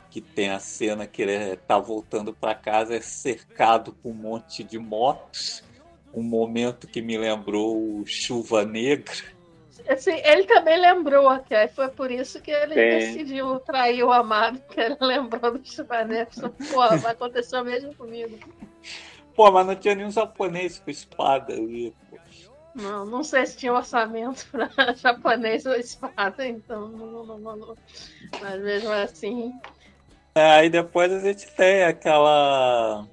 [0.10, 4.64] Que tem a cena que ele está voltando para casa, é cercado por um monte
[4.64, 5.64] de motos.
[6.14, 9.35] Um momento que me lembrou Chuva Negra
[9.88, 13.16] Assim, ele também lembrou que aí foi por isso que ele Sim.
[13.16, 16.50] decidiu trair o amado, que ele lembrou do Chupanetson.
[16.72, 18.38] Pô, vai acontecer mesmo comigo.
[19.36, 21.94] Pô, mas não tinha nenhum japonês com espada ali.
[22.74, 27.78] Não, não sei se tinha orçamento para japonês ou espada, então não, não, não, não,
[28.42, 29.54] Mas mesmo assim.
[30.36, 33.08] É, aí depois a gente tem aquela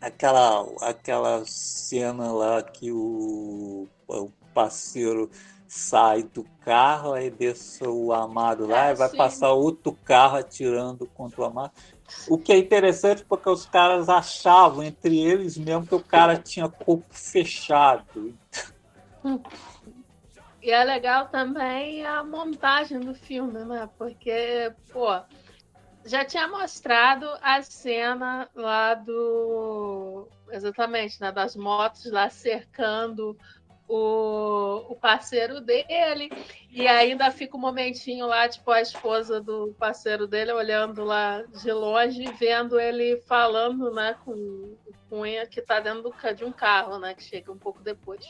[0.00, 5.30] aquela aquela cena lá que o o parceiro
[5.66, 9.16] sai do carro, aí desce o amado lá, é, e vai sim.
[9.16, 11.72] passar outro carro atirando contra o amado.
[12.28, 16.68] O que é interessante porque os caras achavam entre eles mesmo que o cara tinha
[16.68, 18.36] corpo fechado.
[20.62, 23.88] E é legal também a montagem do filme, né?
[23.98, 25.08] Porque, pô,
[26.04, 30.28] já tinha mostrado a cena lá do.
[30.50, 31.32] Exatamente, né?
[31.32, 33.36] Das motos lá cercando
[33.88, 36.30] o, o parceiro dele,
[36.70, 41.72] e ainda fica um momentinho lá, tipo, a esposa do parceiro dele olhando lá de
[41.72, 44.78] longe, vendo ele falando, né, com o
[45.08, 48.26] Cunha que tá dentro do, de um carro, né, que chega um pouco depois.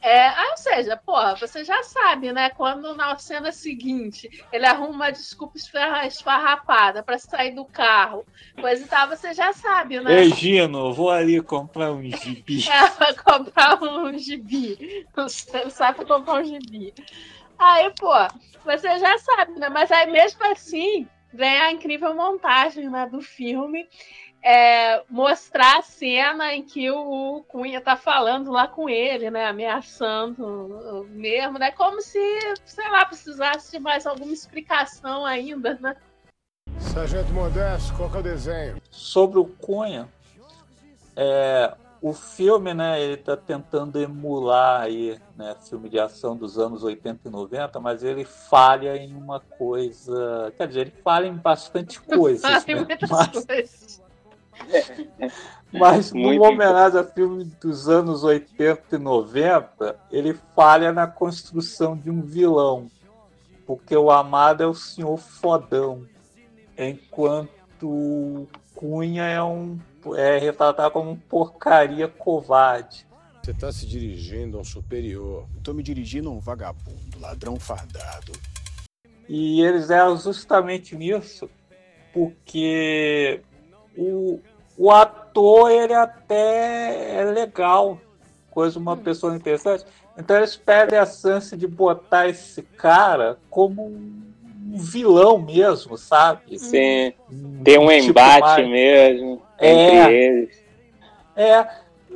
[0.00, 2.50] É, ou seja, porra, você já sabe, né?
[2.50, 5.58] Quando na cena seguinte ele arruma uma desculpa
[6.06, 8.24] esfarrapada para sair do carro,
[8.60, 10.22] coisa e tal, você já sabe, né?
[10.22, 12.64] Ei, Gino, vou ali comprar um gibi.
[12.70, 15.06] É, vai comprar um gibi.
[15.16, 16.94] Você sabe comprar um gibi.
[17.58, 18.14] Aí, pô,
[18.64, 19.68] você já sabe, né?
[19.68, 23.88] Mas aí mesmo assim, vem a incrível montagem né, do filme
[24.42, 29.46] é, mostrar a cena em que o Cunha tá falando lá com ele, né?
[29.46, 31.70] Ameaçando mesmo, né?
[31.72, 32.20] Como se,
[32.64, 35.96] sei lá, precisasse de mais alguma explicação ainda, né?
[36.78, 38.82] Sargento Modesto, qual que é o desenho?
[38.90, 40.08] Sobre o Cunha,
[41.16, 46.82] é, o filme, né, ele tá tentando emular aí, né, filme de ação dos anos
[46.84, 52.00] 80 e 90, mas ele falha em uma coisa, quer dizer, ele falha em bastante
[52.00, 52.86] coisas, né?
[53.10, 54.07] mas, coisas.
[55.72, 61.96] Mas Muito numa homenagem a filme dos anos 80 e 90, ele falha na construção
[61.96, 62.90] de um vilão.
[63.66, 66.06] Porque o Amado é o senhor fodão.
[66.76, 69.78] Enquanto Cunha é um
[70.16, 73.06] é retratado como um porcaria covarde.
[73.42, 75.46] Você está se dirigindo a um superior.
[75.56, 78.32] Estou me dirigindo a um vagabundo, ladrão fardado.
[79.28, 81.50] E eles eram justamente nisso,
[82.12, 83.42] porque
[83.96, 84.40] o,
[84.76, 87.98] o ator ele até é legal,
[88.50, 88.98] coisa uma hum.
[88.98, 89.84] pessoa interessante.
[90.16, 96.58] Então eles perdem a chance de botar esse cara como um vilão mesmo, sabe?
[96.58, 97.12] Sim.
[97.62, 98.68] Tem um, um tipo embate mais...
[98.68, 100.64] mesmo é, entre eles.
[101.36, 101.68] É,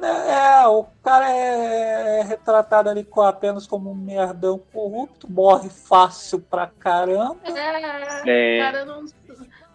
[0.02, 6.40] é, o cara é, é retratado ali com apenas como um merdão corrupto, morre fácil
[6.40, 7.38] pra caramba.
[7.44, 8.60] É, é.
[8.60, 9.04] o cara não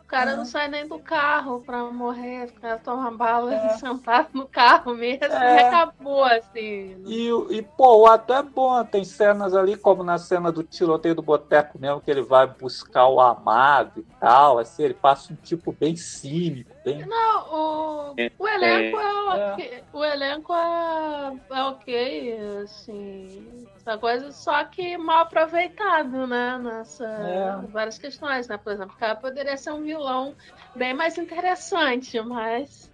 [0.07, 3.69] cara não sai nem do carro pra morrer, ficar toma bala é.
[3.77, 5.55] sentado no carro mesmo é.
[5.55, 6.95] e acabou, assim.
[7.05, 11.13] E, e, pô, o ato é bom, tem cenas ali, como na cena do tiroteio
[11.13, 15.35] do boteco mesmo, que ele vai buscar o amado e tal, assim, ele passa um
[15.35, 17.05] tipo bem cínico, bem...
[17.05, 24.63] Não, o, o elenco é, é, o elenco é, é ok, assim, essa coisa, só
[24.65, 27.67] que mal aproveitado, né, nessa é.
[27.67, 30.35] várias questões, né, por exemplo, o cara poderia ser um vilão
[30.75, 32.91] bem mais interessante, mas...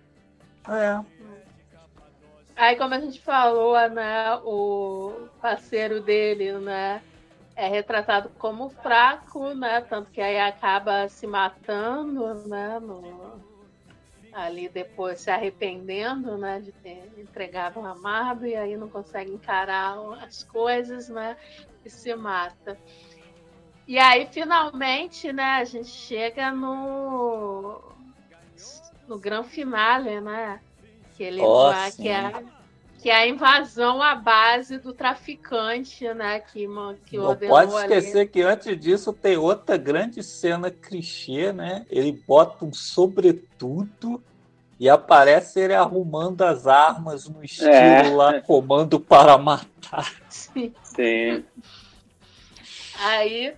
[0.67, 0.99] É.
[2.55, 7.01] Aí, como a gente falou, né, o parceiro dele, né,
[7.55, 13.52] é retratado como fraco, né, tanto que aí acaba se matando, né, no,
[14.33, 19.95] ali depois se arrependendo, né, de ter entregado o amado e aí não consegue encarar
[20.21, 21.37] as coisas, né,
[21.85, 22.77] e se mata.
[23.87, 27.81] E aí finalmente, né, a gente chega no
[29.07, 30.61] no grande finale, né,
[31.15, 32.31] que ele oh, vai, que é
[33.03, 36.39] que é a invasão à base do traficante, né?
[36.39, 36.65] Que,
[37.05, 38.29] que Não pode esquecer ali.
[38.29, 41.85] que antes disso tem outra grande cena clichê, né?
[41.89, 44.23] Ele bota um sobretudo
[44.79, 48.07] e aparece ele arrumando as armas no estilo é.
[48.07, 50.09] lá, comando para matar.
[50.29, 50.73] Sim.
[50.81, 51.43] Sim.
[53.01, 53.53] Aí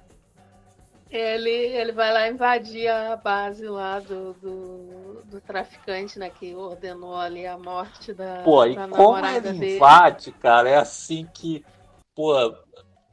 [1.16, 6.30] ele, ele vai lá invadir a base lá do, do, do, traficante, né?
[6.30, 9.76] Que ordenou ali a morte da, pô, e como ele dele.
[9.76, 11.66] invade, cara, é assim que,
[12.14, 12.34] pô,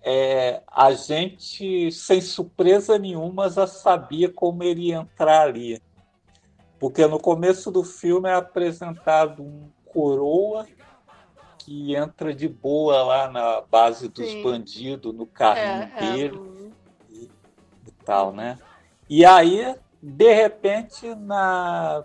[0.03, 5.80] é, a gente, sem surpresa nenhuma, já sabia como ele ia entrar ali.
[6.78, 10.66] Porque no começo do filme é apresentado um coroa
[11.59, 14.42] que entra de boa lá na base dos Sim.
[14.42, 16.36] bandidos, no carrinho é, é dele.
[16.36, 16.51] É,
[18.05, 18.59] tal, né?
[19.09, 22.05] E aí, de repente, na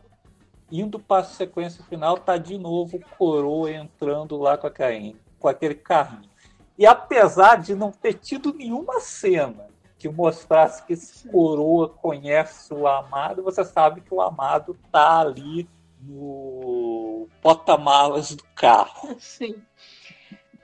[0.72, 5.48] indo para a sequência final, tá de novo o Coroa entrando lá com, carrinho, com
[5.48, 6.30] aquele carrinho.
[6.78, 9.68] E apesar de não ter tido nenhuma cena
[9.98, 15.68] que mostrasse que esse Coroa conhece o Amado, você sabe que o Amado tá ali
[16.02, 19.16] no porta-malas do carro.
[19.20, 19.56] Sim.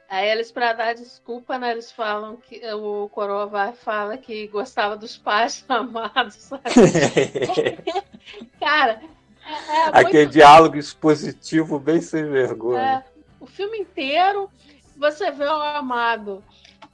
[0.09, 4.95] Aí eles, para dar desculpa, né, eles falam que o Coroa vai fala que gostava
[4.95, 6.63] dos pais amados, sabe?
[8.59, 9.01] Cara,
[9.45, 10.33] é, é aquele muito...
[10.33, 12.81] diálogo expositivo bem sem vergonha.
[12.81, 13.03] É,
[13.39, 14.49] o filme inteiro
[14.95, 16.43] você vê o amado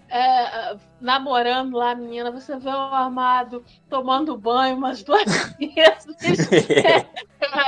[0.09, 5.23] é, namorando lá a menina, você vê o Amado tomando banho umas duas
[5.57, 6.47] vezes,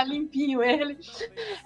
[0.03, 0.97] limpinho ele,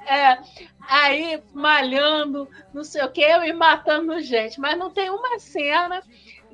[0.07, 0.37] é,
[0.81, 6.01] aí malhando, não sei o que, e matando gente, mas não tem uma cena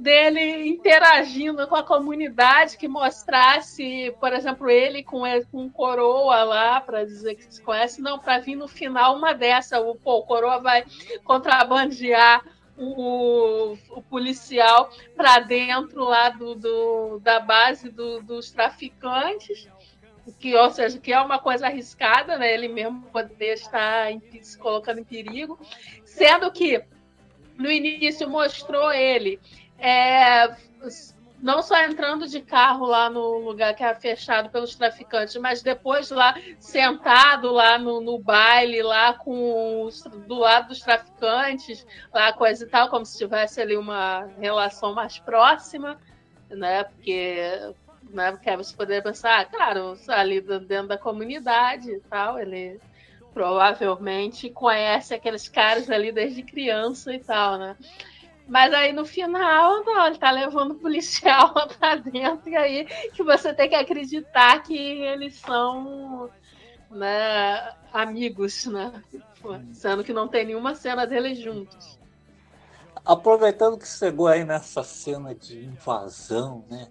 [0.02, 6.82] dele interagindo com a comunidade que mostrasse, por exemplo, ele com, ele, com coroa lá
[6.82, 10.24] para dizer que se conhece, não, para vir no final uma dessa, o, pô, o
[10.24, 10.84] coroa vai
[11.24, 12.44] contrabandear
[12.76, 19.70] o, o policial para dentro lá do, do da base do, dos traficantes,
[20.40, 22.54] que, ou seja, que é uma coisa arriscada, né?
[22.54, 25.60] Ele mesmo poder estar em, se colocando em perigo,
[26.06, 26.84] sendo que
[27.58, 29.40] no início mostrou ele
[29.78, 30.56] é,
[31.42, 36.12] não só entrando de carro lá no lugar que é fechado pelos traficantes, mas depois
[36.12, 42.64] lá sentado lá no, no baile, lá com os, do lado dos traficantes, lá coisa
[42.64, 46.00] e tal, como se tivesse ali uma relação mais próxima,
[46.48, 46.84] né?
[46.84, 47.74] Porque,
[48.14, 52.80] né, porque você poderia pensar, ah, claro, ali dentro da comunidade e tal, ele
[53.34, 57.76] provavelmente conhece aqueles caras ali desde criança e tal, né?
[58.47, 63.24] Mas aí no final, não, ele tá levando o policial pra dentro, e aí que
[63.24, 66.30] você tem que acreditar que eles são
[66.89, 68.91] né, amigos, né?
[69.74, 71.97] Sendo que não tem nenhuma cena deles juntos.
[73.03, 76.88] Aproveitando que chegou aí nessa cena de invasão, né?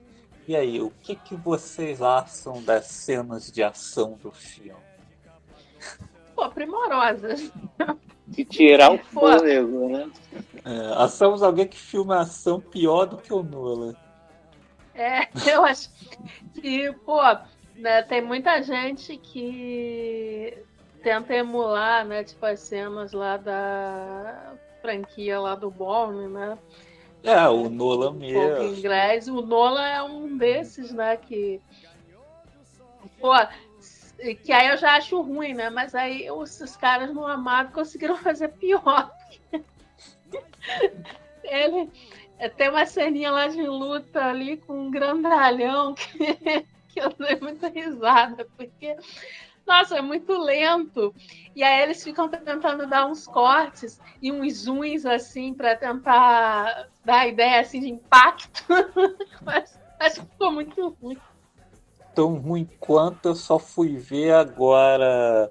[0.50, 4.82] E aí, o que, que vocês acham das cenas de ação do filme?
[6.34, 7.52] Pô, primorosas.
[8.26, 10.10] De tirar o fôlego, né?
[10.64, 13.94] É, achamos alguém que filma ação pior do que o Nolan.
[14.92, 15.88] É, eu acho
[16.54, 17.20] que, pô,
[17.76, 20.58] né, tem muita gente que
[21.00, 26.58] tenta emular, né, tipo as cenas lá da franquia lá do Bourne, né?
[27.22, 28.62] É, o Nolan mesmo.
[28.62, 29.28] Inglês.
[29.28, 31.60] O Nolan é um desses, né, que
[33.20, 33.32] pô,
[34.42, 35.70] que aí eu já acho ruim, né?
[35.70, 39.10] Mas aí os, os caras no Amado conseguiram fazer pior.
[41.44, 41.90] Ele
[42.56, 46.18] tem uma ceninha lá de luta ali com um grandalhão que,
[46.88, 48.96] que eu dei muita risada, porque
[49.66, 51.14] nossa, é muito lento.
[51.54, 57.20] E aí eles ficam tentando dar uns cortes e uns zooms assim para tentar dar
[57.20, 58.64] a ideia assim de impacto.
[59.42, 61.18] Mas acho que ficou muito ruim.
[62.14, 65.50] Tão ruim quanto eu só fui ver agora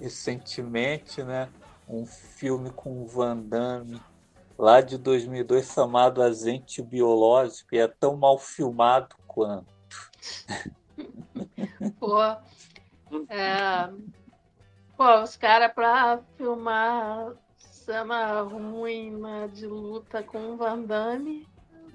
[0.00, 1.48] recentemente, né?
[1.88, 4.00] Um filme com o Van Damme
[4.58, 9.66] lá de 2002 chamado Agente Biológico e é tão mal filmado quanto.
[11.98, 12.18] Pô,
[13.28, 13.90] é,
[14.96, 21.46] pô, os caras pra filmar cena ruim né, de luta com o Van Damme.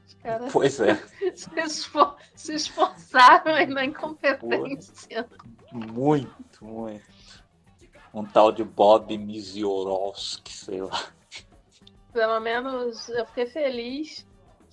[0.06, 0.96] Os caras pois é.
[1.36, 5.24] se, esfor se esforçaram aí na incompetência.
[5.24, 7.20] Pô, muito, muito.
[8.14, 11.12] Um tal de Bob Misiorowski, sei lá.
[12.12, 14.28] Pelo menos eu fiquei feliz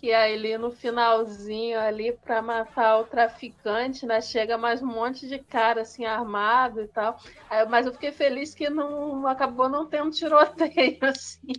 [0.07, 4.21] que aí no finalzinho ali para matar o traficante, né?
[4.21, 7.19] Chega mais um monte de cara assim armado e tal.
[7.51, 11.55] Aí, mas eu fiquei feliz que não acabou não tendo tiroteio assim.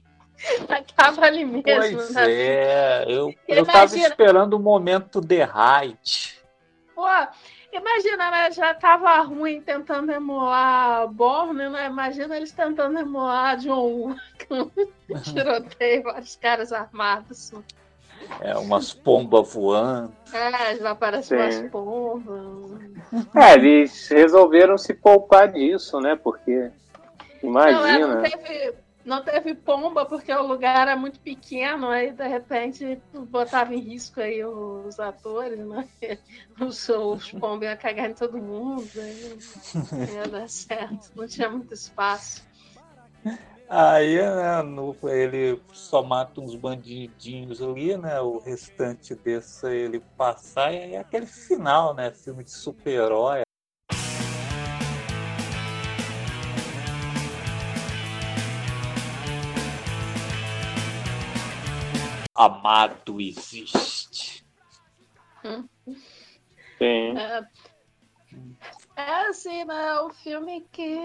[0.70, 1.62] Acaba ali mesmo.
[1.62, 2.32] Pois né?
[2.32, 6.41] é, eu, eu tava esperando o momento de height.
[6.95, 7.06] Pô,
[7.74, 8.52] imagina, né?
[8.52, 11.88] Já tava ruim tentando emular Borne, né?
[11.88, 14.16] Imagina eles tentando emular John
[14.48, 14.48] Wick.
[15.34, 17.52] tiroteio, vários caras armados.
[18.39, 20.13] É, umas pombas voando.
[20.34, 22.82] É, já aparecem umas pombas.
[23.36, 26.15] É, eles resolveram se poupar disso, né?
[26.15, 26.72] Porque,
[27.41, 27.82] imagina.
[27.82, 32.28] Não, é, não, teve, não teve pomba porque o lugar era muito pequeno, aí de
[32.28, 35.88] repente botava em risco aí os atores, né?
[36.59, 39.38] Os, os pombos iam cagar em todo mundo, aí
[39.91, 42.43] não ia dar certo, não tinha muito espaço.
[43.70, 48.18] Aí, né, no, ele só mata uns bandidinhos ali, né?
[48.22, 52.09] O restante deixa ele passar e aí é aquele final, né?
[52.11, 53.41] Filme de super-herói.
[62.34, 64.45] Amado existe.
[66.78, 67.18] Sim.
[67.18, 67.47] É,
[68.95, 69.99] é assim, né?
[70.01, 70.95] O filme que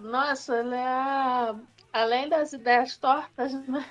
[0.00, 1.54] nossa, ele é.
[1.90, 3.84] Além das ideias tortas, né?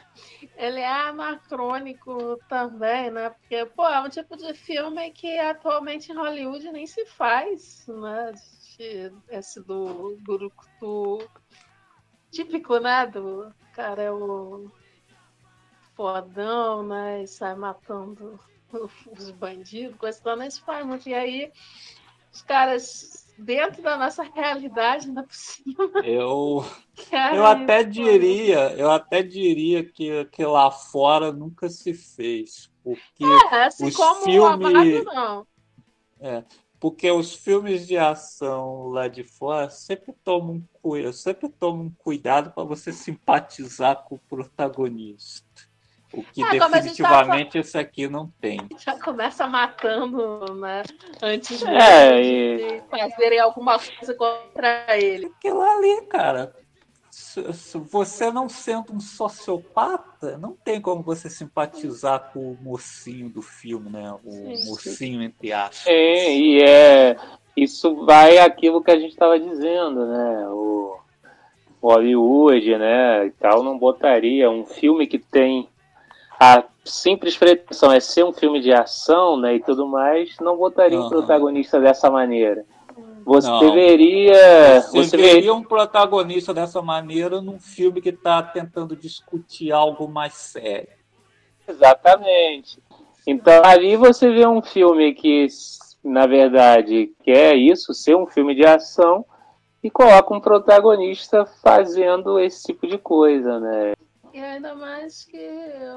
[0.55, 3.31] ele é anacrônico também, né?
[3.31, 8.33] Porque, pô, é um tipo de filme que atualmente em Hollywood nem se faz, né?
[9.29, 11.27] Esse do Burukutu
[12.31, 13.07] típico, né?
[13.07, 14.69] Do cara é o
[15.95, 17.23] fodão, né?
[17.23, 18.39] E sai matando
[19.17, 21.09] os bandidos, coisa nem se faz muito.
[21.09, 21.51] E aí,
[22.31, 25.91] os caras dentro da nossa realidade, ainda por cima.
[26.03, 26.65] Eu,
[27.33, 32.71] eu até diria, eu até diria que, que lá fora nunca se fez.
[32.83, 35.47] Porque é, assim os como filmes, o não.
[36.19, 36.43] É,
[36.79, 40.63] porque os filmes de ação lá de fora sempre tomam,
[41.13, 45.46] sempre tomam cuidado para você simpatizar com o protagonista.
[46.17, 48.57] O que É, como a gente tava definitivamente esse aqui não tem.
[48.83, 50.81] Já começa matando, né?
[51.21, 55.27] Antes de, É, e- de fazerem alguma coisa contra ele.
[55.27, 56.51] Aquilo ali, cara.
[57.91, 63.89] Você não sendo um sociopata, não tem como você simpatizar com o mocinho do filme,
[63.91, 64.11] né?
[64.23, 64.65] O Sim.
[64.65, 65.77] mocinho entre aspas.
[65.83, 67.15] Sim, e é.
[67.55, 70.47] Isso vai aquilo que a gente estava dizendo, né?
[70.49, 70.99] O,
[71.81, 73.25] o Hollywood, né?
[73.27, 75.67] E tal, não botaria um filme que tem
[76.39, 79.55] a simples pretensão é ser um filme de ação, né?
[79.55, 81.09] E tudo mais, não botaria um Aham.
[81.09, 82.65] protagonista dessa maneira.
[83.25, 83.59] Você Não.
[83.59, 84.81] deveria.
[84.81, 90.33] Você Você veria um protagonista dessa maneira num filme que está tentando discutir algo mais
[90.33, 90.87] sério.
[91.67, 92.79] Exatamente.
[93.25, 95.47] Então ali você vê um filme que,
[96.01, 99.25] na verdade, quer isso, ser um filme de ação,
[99.83, 103.93] e coloca um protagonista fazendo esse tipo de coisa, né?
[104.37, 105.49] E ainda mais que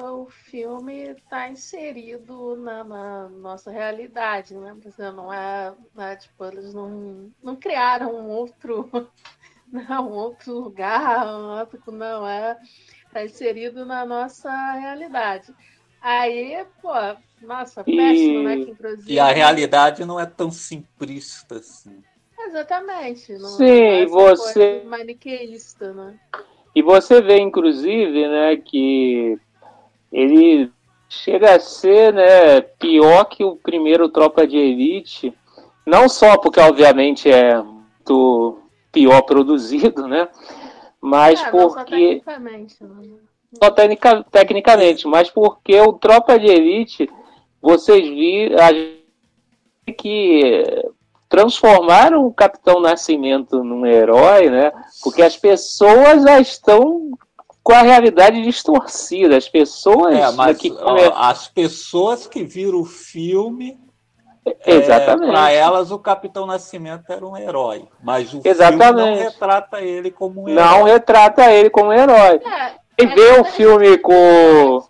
[0.02, 4.74] o filme está inserido na, na nossa realidade, né?
[4.82, 8.88] Você não é, né, tipo, eles não, não criaram um outro,
[9.70, 12.58] não, um outro lugar, um outro, não é,
[13.04, 15.54] está inserido na nossa realidade.
[16.00, 16.94] Aí, pô,
[17.42, 18.56] nossa, E- péssimo, né?
[18.56, 22.02] Que inclusive, E a realidade não é tão simplista assim.
[22.38, 23.34] Exatamente.
[23.34, 24.82] Não, Sim, não você.
[24.86, 26.18] Maniqueísta, né?
[26.74, 29.38] E você vê, inclusive, né, que
[30.12, 30.70] ele
[31.08, 35.34] chega a ser né, pior que o primeiro Tropa de Elite,
[35.84, 38.58] não só porque, obviamente, é muito
[38.92, 40.28] pior produzido, né?
[41.00, 41.70] Mas é, porque.
[41.70, 43.18] Só tecnicamente, né?
[43.60, 47.10] Só tecnica, tecnicamente, mas porque o Tropa de Elite,
[47.60, 48.56] vocês viram
[49.98, 50.64] que
[51.30, 54.72] transformaram o Capitão Nascimento num herói, né?
[55.02, 57.12] Porque as pessoas já estão
[57.62, 59.36] com a realidade distorcida.
[59.36, 60.76] As pessoas é, mas, que
[61.14, 63.78] as pessoas que viram o filme
[64.44, 65.28] é, Exatamente.
[65.28, 68.86] É, para elas, o Capitão Nascimento era um herói, mas o Exatamente.
[68.86, 70.64] filme não retrata ele como um herói.
[70.64, 72.40] Não retrata ele como um herói.
[72.44, 74.82] É, Quem é vê o filme com.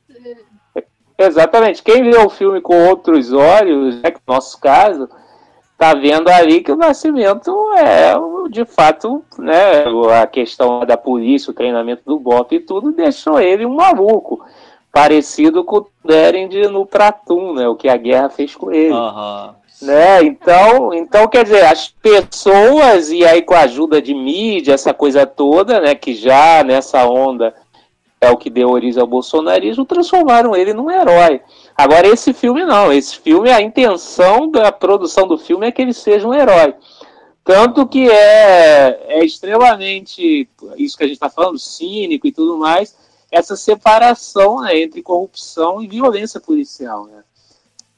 [1.18, 1.82] Exatamente.
[1.82, 5.06] Quem vê o filme com outros olhos, né, no nosso caso,
[5.80, 8.12] tá vendo ali que o Nascimento é,
[8.50, 9.84] de fato, né,
[10.20, 14.44] a questão da polícia, o treinamento do BOP e tudo, deixou ele um maluco,
[14.92, 18.92] parecido com o Derend no Pratum, né, o que a guerra fez com ele.
[18.92, 19.54] Uhum.
[19.80, 20.22] Né?
[20.24, 25.24] Então, então, quer dizer, as pessoas, e aí com a ajuda de mídia, essa coisa
[25.24, 27.54] toda, né, que já nessa onda
[28.20, 31.40] é o que deu origem ao bolsonarismo, transformaram ele num herói.
[31.80, 32.92] Agora, esse filme não.
[32.92, 36.74] Esse filme, a intenção da produção do filme é que ele seja um herói.
[37.42, 42.94] Tanto que é, é extremamente, isso que a gente está falando, cínico e tudo mais,
[43.32, 47.06] essa separação né, entre corrupção e violência policial.
[47.06, 47.22] Né?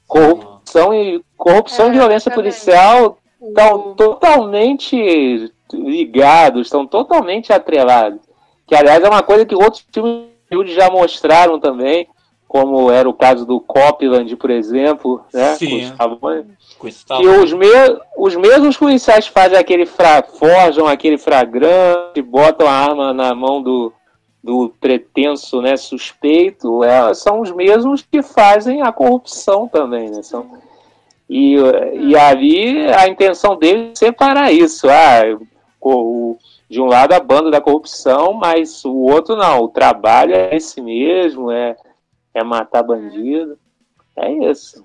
[0.06, 8.20] Corrupção e, corrupção é, e violência policial estão totalmente ligados, estão totalmente atrelados.
[8.64, 12.06] Que, aliás, é uma coisa que outros filmes já mostraram também
[12.52, 15.54] como era o caso do Copland, por exemplo, né?
[15.54, 15.90] Sim.
[16.78, 17.66] Com que os, me
[18.14, 23.90] os mesmos policiais fazem aquele fra forjam aquele fragrante, botam a arma na mão do,
[24.44, 30.20] do pretenso né, suspeito, é, são os mesmos que fazem a corrupção também, né?
[30.20, 30.44] São,
[31.30, 31.56] e,
[32.02, 34.90] e ali a intenção deles é separar isso.
[34.90, 35.22] Ah,
[35.80, 36.36] o,
[36.68, 39.62] de um lado a banda da corrupção, mas o outro não.
[39.62, 41.74] O trabalho é esse mesmo, é
[42.34, 43.58] é matar bandido.
[44.16, 44.84] É isso.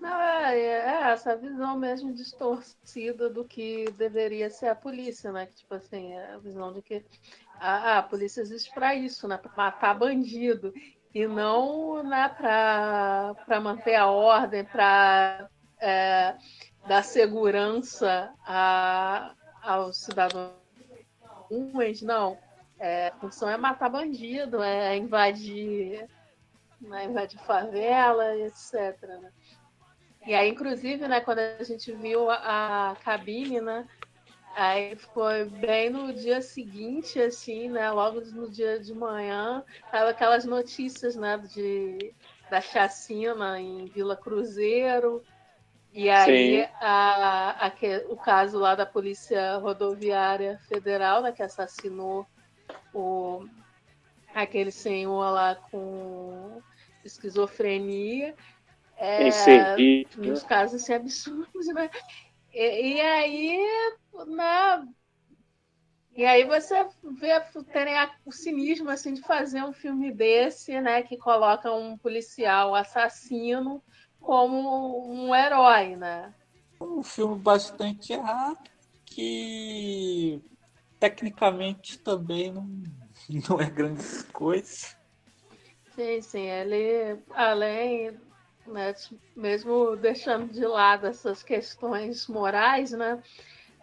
[0.00, 5.46] Não, é, é, essa visão mesmo distorcida do que deveria ser a polícia, né?
[5.46, 7.04] Que, tipo assim, é a visão de que
[7.60, 9.36] a, a polícia existe para isso, né?
[9.36, 10.74] Para matar bandido.
[11.14, 15.48] E não né, para manter a ordem, para
[15.78, 16.34] é,
[16.88, 20.52] dar segurança a, aos cidadãos.
[22.02, 22.38] Não,
[22.82, 26.04] é, a função é matar bandido, é invadir,
[26.80, 29.00] né, invadir favela, etc.
[29.02, 29.30] Né?
[30.26, 33.86] E aí, inclusive, né, quando a gente viu a, a cabine, né,
[34.54, 37.90] Aí foi bem no dia seguinte, assim, né?
[37.90, 41.38] Logo no dia de manhã, aquelas notícias, né?
[41.38, 42.14] De,
[42.50, 45.22] da chacina em Vila Cruzeiro.
[45.90, 47.72] E aí a, a,
[48.10, 51.32] o caso lá da Polícia Rodoviária Federal, né?
[51.32, 52.26] Que assassinou
[52.94, 53.46] o,
[54.34, 56.60] aquele senhor lá com
[57.04, 58.34] esquizofrenia.
[58.96, 59.28] É,
[60.16, 61.90] nos casos assim, absurdos, né?
[62.52, 63.58] E, e aí,
[64.26, 64.88] né,
[66.14, 67.40] e aí você vê
[67.72, 73.82] terem o cinismo assim de fazer um filme desse, né, que coloca um policial assassino
[74.20, 76.32] como um herói, né?
[76.80, 78.58] Um filme bastante errado
[79.06, 80.40] que
[81.02, 82.68] tecnicamente também não,
[83.48, 84.86] não é grande coisa.
[85.96, 86.46] Sim, sim.
[86.48, 88.16] Ele, além,
[88.64, 88.94] né,
[89.36, 93.20] mesmo deixando de lado essas questões morais, né?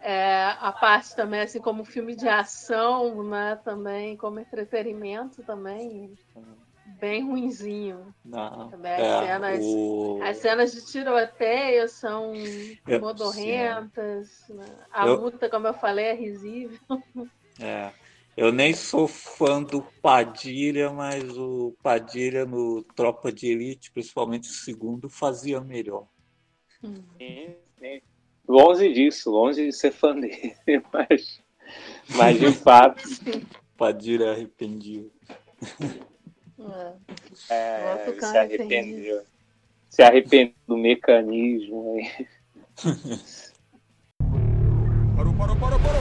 [0.00, 3.56] É, a parte também, assim como filme de ação, né?
[3.56, 6.16] Também como entretenimento também
[6.98, 8.14] bem ruinzinho.
[8.24, 10.20] Não, também as, é, cenas, o...
[10.22, 12.32] as cenas de tiroteio são
[12.86, 14.44] eu, modorrentas.
[14.48, 14.66] Né?
[14.92, 15.20] A eu...
[15.20, 16.78] luta, como eu falei, é risível.
[17.62, 17.92] É.
[18.34, 24.52] Eu nem sou fã do Padilha, mas o Padilha no Tropa de Elite, principalmente o
[24.52, 26.06] segundo, fazia melhor.
[26.82, 27.04] Hum.
[28.48, 30.54] Longe disso, longe de ser fã dele,
[30.90, 31.42] mas,
[32.16, 33.02] mas de fato.
[33.76, 35.12] Padilha arrependido.
[37.48, 39.22] É, se arrependeu.
[39.88, 42.26] Se arrependeu do mecanismo aí.
[45.16, 46.00] parou, parou, parou, parou.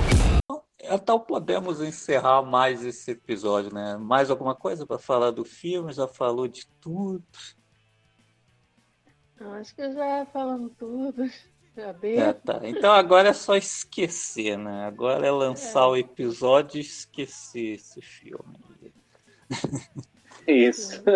[0.81, 3.95] Então podemos encerrar mais esse episódio, né?
[3.97, 5.93] Mais alguma coisa para falar do filme?
[5.93, 7.23] Já falou de tudo?
[9.39, 11.23] Eu acho que já falamos tudo.
[12.03, 12.59] É, tá.
[12.63, 14.83] Então agora é só esquecer, né?
[14.83, 15.85] Agora é lançar é.
[15.85, 18.59] o episódio e esquecer esse filme.
[20.49, 21.01] Isso.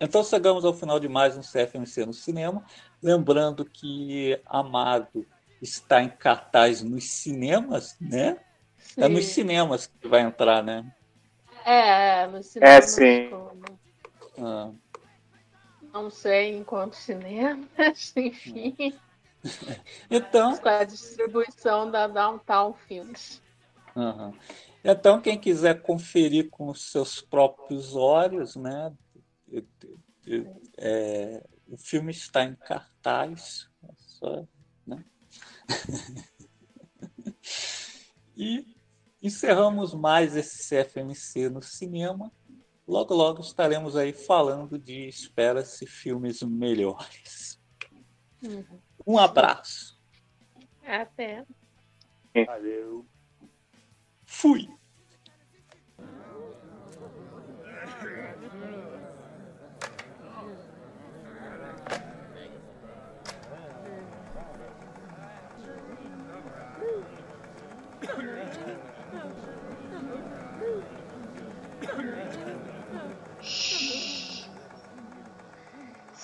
[0.00, 2.64] Então chegamos ao final de mais um CFMC no cinema.
[3.02, 5.26] Lembrando que Amado
[5.60, 8.38] está em cartaz nos cinemas, né?
[8.76, 9.02] Sim.
[9.02, 10.88] É nos cinemas que vai entrar, né?
[11.64, 12.74] É, é nos cinemas.
[12.74, 13.30] É, sim.
[14.40, 14.70] Ah.
[15.92, 17.68] Não sei em quantos cinemas,
[18.16, 18.94] enfim.
[20.08, 20.56] então.
[20.58, 23.42] Com a distribuição da Downtown Films.
[23.96, 24.32] Uhum.
[24.90, 28.90] Então, quem quiser conferir com os seus próprios olhos, né?
[30.78, 33.68] É, o filme está em cartaz.
[33.82, 34.48] É só,
[34.86, 35.04] né?
[38.34, 38.64] e
[39.22, 42.32] encerramos mais esse CFMC no cinema.
[42.86, 47.60] Logo, logo estaremos aí falando de espera-se filmes melhores.
[48.42, 48.80] Uhum.
[49.06, 50.00] Um abraço.
[50.82, 51.44] Até.
[52.46, 53.06] Valeu.
[54.24, 54.77] Fui.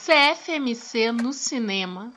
[0.05, 2.12] CFMC no cinema.